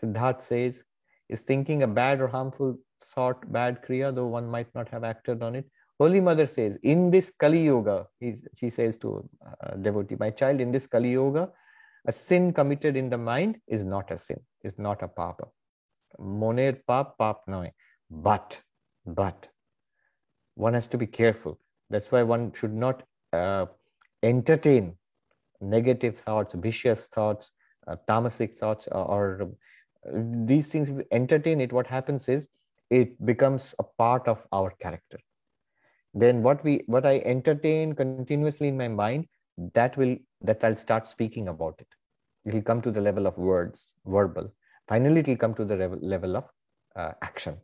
[0.00, 0.82] Siddharth says,
[1.28, 2.76] is thinking a bad or harmful
[3.14, 5.66] thought bad kriya, though one might not have acted on it?
[5.98, 8.06] Holy Mother says, in this Kali Yuga,
[8.56, 9.28] she says to
[9.60, 11.48] a devotee, my child, in this Kali Yuga,
[12.06, 15.44] a sin committed in the mind is not a sin, is not a papa.
[16.18, 17.70] Moner pap, pap noy.
[18.10, 18.60] But,
[19.06, 19.46] but,
[20.54, 21.58] one has to be careful.
[21.90, 23.66] That's why one should not uh,
[24.22, 24.96] entertain
[25.60, 27.50] negative thoughts, vicious thoughts,
[27.86, 30.88] uh, tamasic thoughts, or, or uh, these things.
[30.88, 32.46] If entertain it, what happens is
[32.90, 35.18] it becomes a part of our character.
[36.14, 39.26] Then what we what I entertain continuously in my mind,
[39.74, 41.88] that will that I'll start speaking about it.
[42.44, 44.52] It will come to the level of words, verbal.
[44.88, 46.44] Finally, it will come to the level of
[46.96, 47.56] uh, action.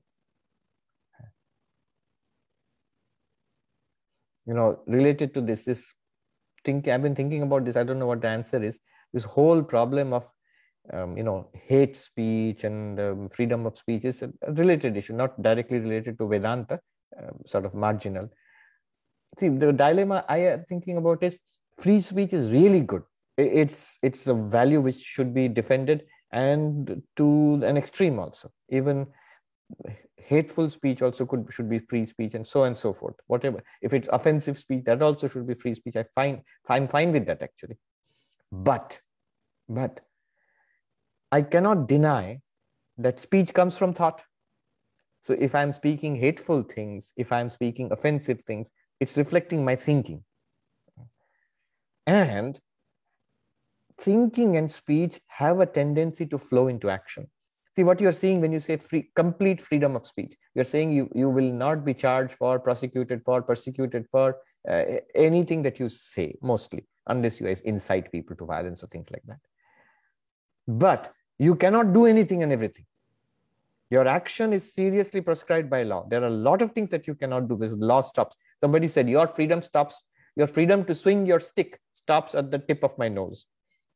[4.49, 5.93] You know, related to this, this
[6.65, 7.77] think I've been thinking about this.
[7.77, 8.79] I don't know what the answer is.
[9.13, 10.27] This whole problem of
[10.93, 15.41] um, you know hate speech and um, freedom of speech is a related issue, not
[15.43, 16.81] directly related to Vedanta,
[17.21, 18.29] uh, sort of marginal.
[19.39, 21.39] See, the dilemma I am thinking about is
[21.79, 23.03] free speech is really good.
[23.37, 28.51] It's it's a value which should be defended and to an extreme also.
[28.71, 29.07] Even
[30.19, 33.17] hateful speech also could should be free speech and so and so forth.
[33.27, 33.63] Whatever.
[33.83, 35.97] If it's offensive speech that also should be free speech.
[35.97, 37.77] I find i'm fine with that actually.
[38.53, 39.01] But
[39.69, 40.01] but
[41.33, 42.41] i cannot deny
[42.99, 44.25] that speech comes from thought.
[45.23, 50.25] So if i'm speaking hateful things if i'm speaking offensive things it's reflecting my thinking.
[52.07, 52.59] And
[53.99, 57.29] thinking and speech have a tendency to flow into action
[57.79, 61.09] see what you're seeing when you say free complete freedom of speech you're saying you
[61.23, 64.29] you will not be charged for prosecuted for persecuted for
[64.69, 69.23] uh, anything that you say mostly unless you incite people to violence or things like
[69.27, 69.39] that.
[70.67, 72.85] But you cannot do anything and everything.
[73.91, 76.07] Your action is seriously prescribed by law.
[76.11, 77.57] There are a lot of things that you cannot do.
[77.57, 78.37] Because law stops.
[78.63, 80.03] Somebody said your freedom stops
[80.37, 83.47] your freedom to swing your stick stops at the tip of my nose.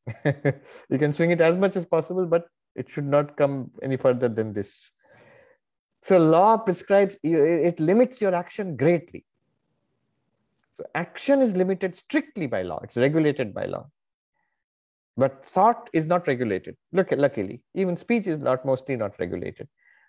[0.24, 4.28] You can swing it as much as possible but it should not come any further
[4.28, 4.90] than this.
[6.02, 9.24] So law prescribes, it limits your action greatly.
[10.76, 12.80] So action is limited strictly by law.
[12.82, 13.88] It's regulated by law.
[15.16, 16.76] But thought is not regulated.
[16.92, 19.68] Look, luckily, even speech is not mostly not regulated.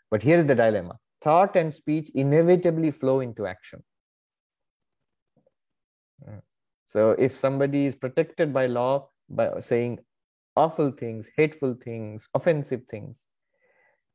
[0.09, 0.97] But here is the dilemma.
[1.22, 3.84] Thought and speech inevitably flow into action.
[6.86, 9.99] So if somebody is protected by law by saying
[10.55, 13.23] awful things, hateful things, offensive things,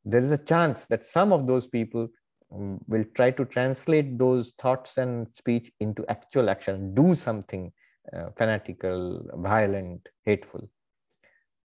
[0.04, 2.08] there is a chance that some of those people
[2.54, 7.70] um, will try to translate those thoughts and speech into actual action, do something
[8.16, 10.68] uh, fanatical, violent, hateful.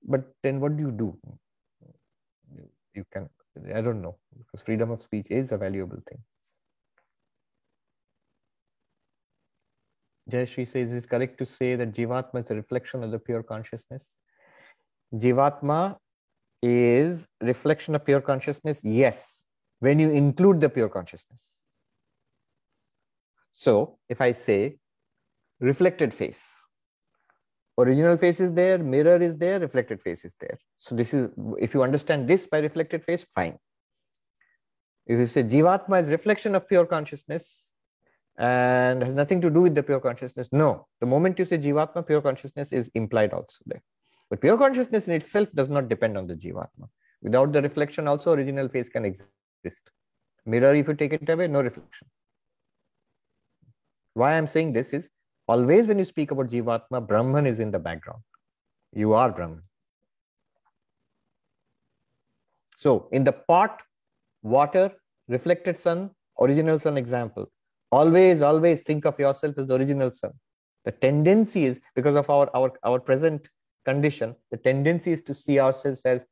[0.03, 1.17] But then what do you do?
[2.93, 3.29] You can,
[3.73, 6.19] I don't know, because freedom of speech is a valuable thing.
[10.29, 13.43] Jayashree says, is it correct to say that Jivatma is a reflection of the pure
[13.43, 14.13] consciousness?
[15.13, 15.97] Jivatma
[16.61, 18.79] is reflection of pure consciousness?
[18.83, 19.45] Yes,
[19.79, 21.45] when you include the pure consciousness.
[23.51, 24.77] So if I say
[25.59, 26.43] reflected face,
[27.77, 30.57] original face is there, mirror is there, reflected face is there.
[30.77, 33.57] So this is, if you understand this by reflected face, fine.
[35.05, 37.61] If you say Jivatma is reflection of pure consciousness
[38.37, 40.87] and has nothing to do with the pure consciousness, no.
[41.01, 43.83] The moment you say Jivatma, pure consciousness is implied also there.
[44.33, 46.89] But pure consciousness in itself does not depend on the Jivatma.
[47.21, 49.91] Without the reflection, also original face can exist.
[50.47, 52.07] Mirror, if you take it away, no reflection.
[54.15, 55.07] Why I'm saying this is
[55.47, 58.23] always when you speak about Jivatma, Brahman is in the background.
[58.91, 59.61] You are Brahman.
[62.75, 63.83] So in the pot,
[64.41, 64.91] water,
[65.27, 66.09] reflected sun,
[66.39, 67.51] original sun example.
[67.91, 70.31] Always, always think of yourself as the original sun.
[70.85, 73.47] The tendency is because of our, our, our present
[73.85, 76.25] condition, the tendency is to see ourselves as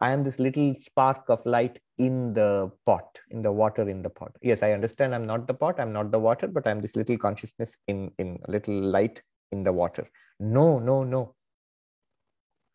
[0.00, 4.08] I am this little spark of light in the pot, in the water in the
[4.08, 4.32] pot.
[4.40, 7.18] Yes, I understand I'm not the pot, I'm not the water, but I'm this little
[7.18, 9.22] consciousness in, in little light
[9.52, 10.08] in the water.
[10.38, 11.34] No, no, no.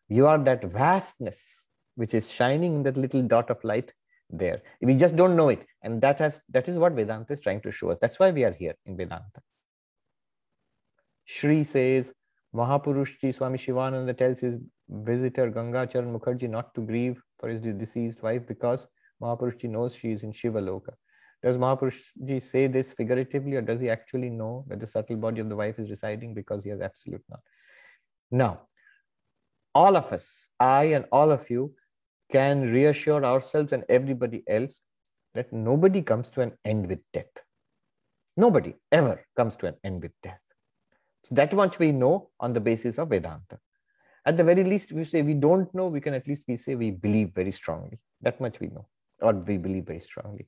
[0.08, 3.92] You are that vastness which is shining in that little dot of light
[4.30, 4.62] there.
[4.80, 5.66] We just don't know it.
[5.82, 7.98] And that has that is what Vedanta is trying to show us.
[8.00, 9.40] That's why we are here in Vedanta.
[11.24, 12.12] Shri says,
[12.56, 18.22] Mahapurushji Swami Shivananda tells his visitor Ganga Charan Mukherjee not to grieve for his deceased
[18.22, 18.86] wife because
[19.22, 20.94] Mahapurushji knows she is in Shiva Loka.
[21.42, 25.50] Does Mahapurushji say this figuratively or does he actually know that the subtle body of
[25.50, 27.44] the wife is residing because he has absolute knowledge?
[28.30, 28.62] Now,
[29.74, 31.74] all of us, I and all of you,
[32.32, 34.80] can reassure ourselves and everybody else
[35.34, 37.36] that nobody comes to an end with death.
[38.38, 40.40] Nobody ever comes to an end with death.
[41.28, 43.58] So that much we know on the basis of Vedanta.
[44.24, 46.74] At the very least, we say we don't know, we can at least we say
[46.74, 47.98] we believe very strongly.
[48.22, 48.86] That much we know,
[49.20, 50.46] or we believe very strongly.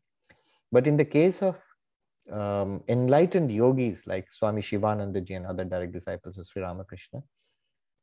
[0.71, 1.61] But in the case of
[2.31, 7.23] um, enlightened yogis like Swami Shivanandaji and other direct disciples of Sri Ramakrishna,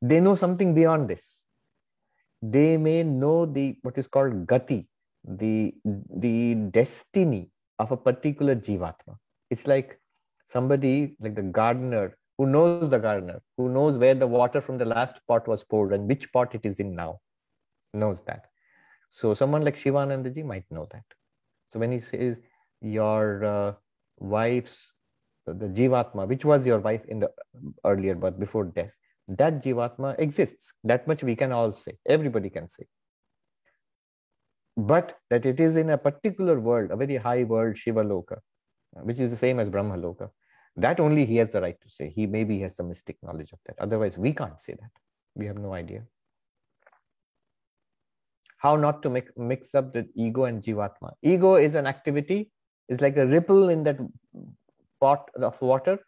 [0.01, 1.41] they know something beyond this.
[2.41, 4.87] They may know the what is called gati,
[5.23, 7.49] the the destiny
[7.79, 9.17] of a particular jivatma.
[9.49, 9.99] It's like
[10.47, 14.85] somebody like the gardener who knows the gardener, who knows where the water from the
[14.85, 17.19] last pot was poured and which pot it is in now,
[17.93, 18.45] knows that.
[19.09, 21.05] So someone like Shivanandaji might know that.
[21.71, 22.37] So when he says
[22.81, 23.73] your uh,
[24.17, 24.91] wife's,
[25.45, 27.31] the Jivatma, which was your wife in the
[27.85, 30.71] earlier birth before death, that Jivatma exists.
[30.83, 31.97] That much we can all say.
[32.05, 32.85] Everybody can say.
[34.77, 38.39] But that it is in a particular world, a very high world, Shiva Loka,
[38.91, 40.29] which is the same as Brahma Loka.
[40.77, 42.11] That only he has the right to say.
[42.15, 43.75] He maybe has some mystic knowledge of that.
[43.79, 44.91] Otherwise, we can't say that.
[45.35, 46.03] We have no idea.
[48.57, 51.13] How not to make, mix up the ego and jivatma.
[51.21, 52.51] Ego is an activity,
[52.89, 53.97] it's like a ripple in that
[54.99, 55.99] pot of water.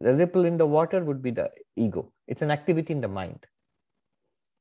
[0.00, 2.12] The ripple in the water would be the ego.
[2.26, 3.44] It's an activity in the mind.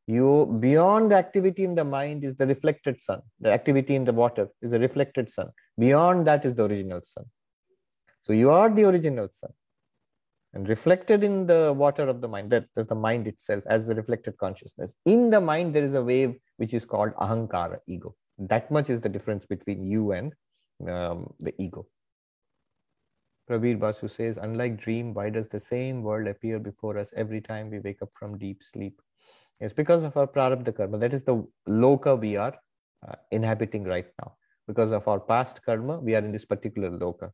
[0.07, 3.21] You beyond the activity in the mind is the reflected sun.
[3.39, 5.49] The activity in the water is the reflected sun.
[5.77, 7.25] Beyond that is the original sun.
[8.29, 9.49] So you are the original sun.
[10.53, 13.95] And reflected in the water of the mind, that, that the mind itself as the
[13.95, 14.93] reflected consciousness.
[15.07, 18.15] In the mind, there is a wave which is called ahankara, ego.
[18.37, 20.35] That much is the difference between you and
[20.87, 21.87] um, the ego.
[23.49, 27.71] Prabir Basu says, unlike dream, why does the same world appear before us every time
[27.71, 29.01] we wake up from deep sleep?
[29.59, 30.99] It's because of our prarabdha karma.
[30.99, 32.55] That is the loka we are
[33.07, 34.35] uh, inhabiting right now.
[34.67, 37.31] Because of our past karma, we are in this particular loka.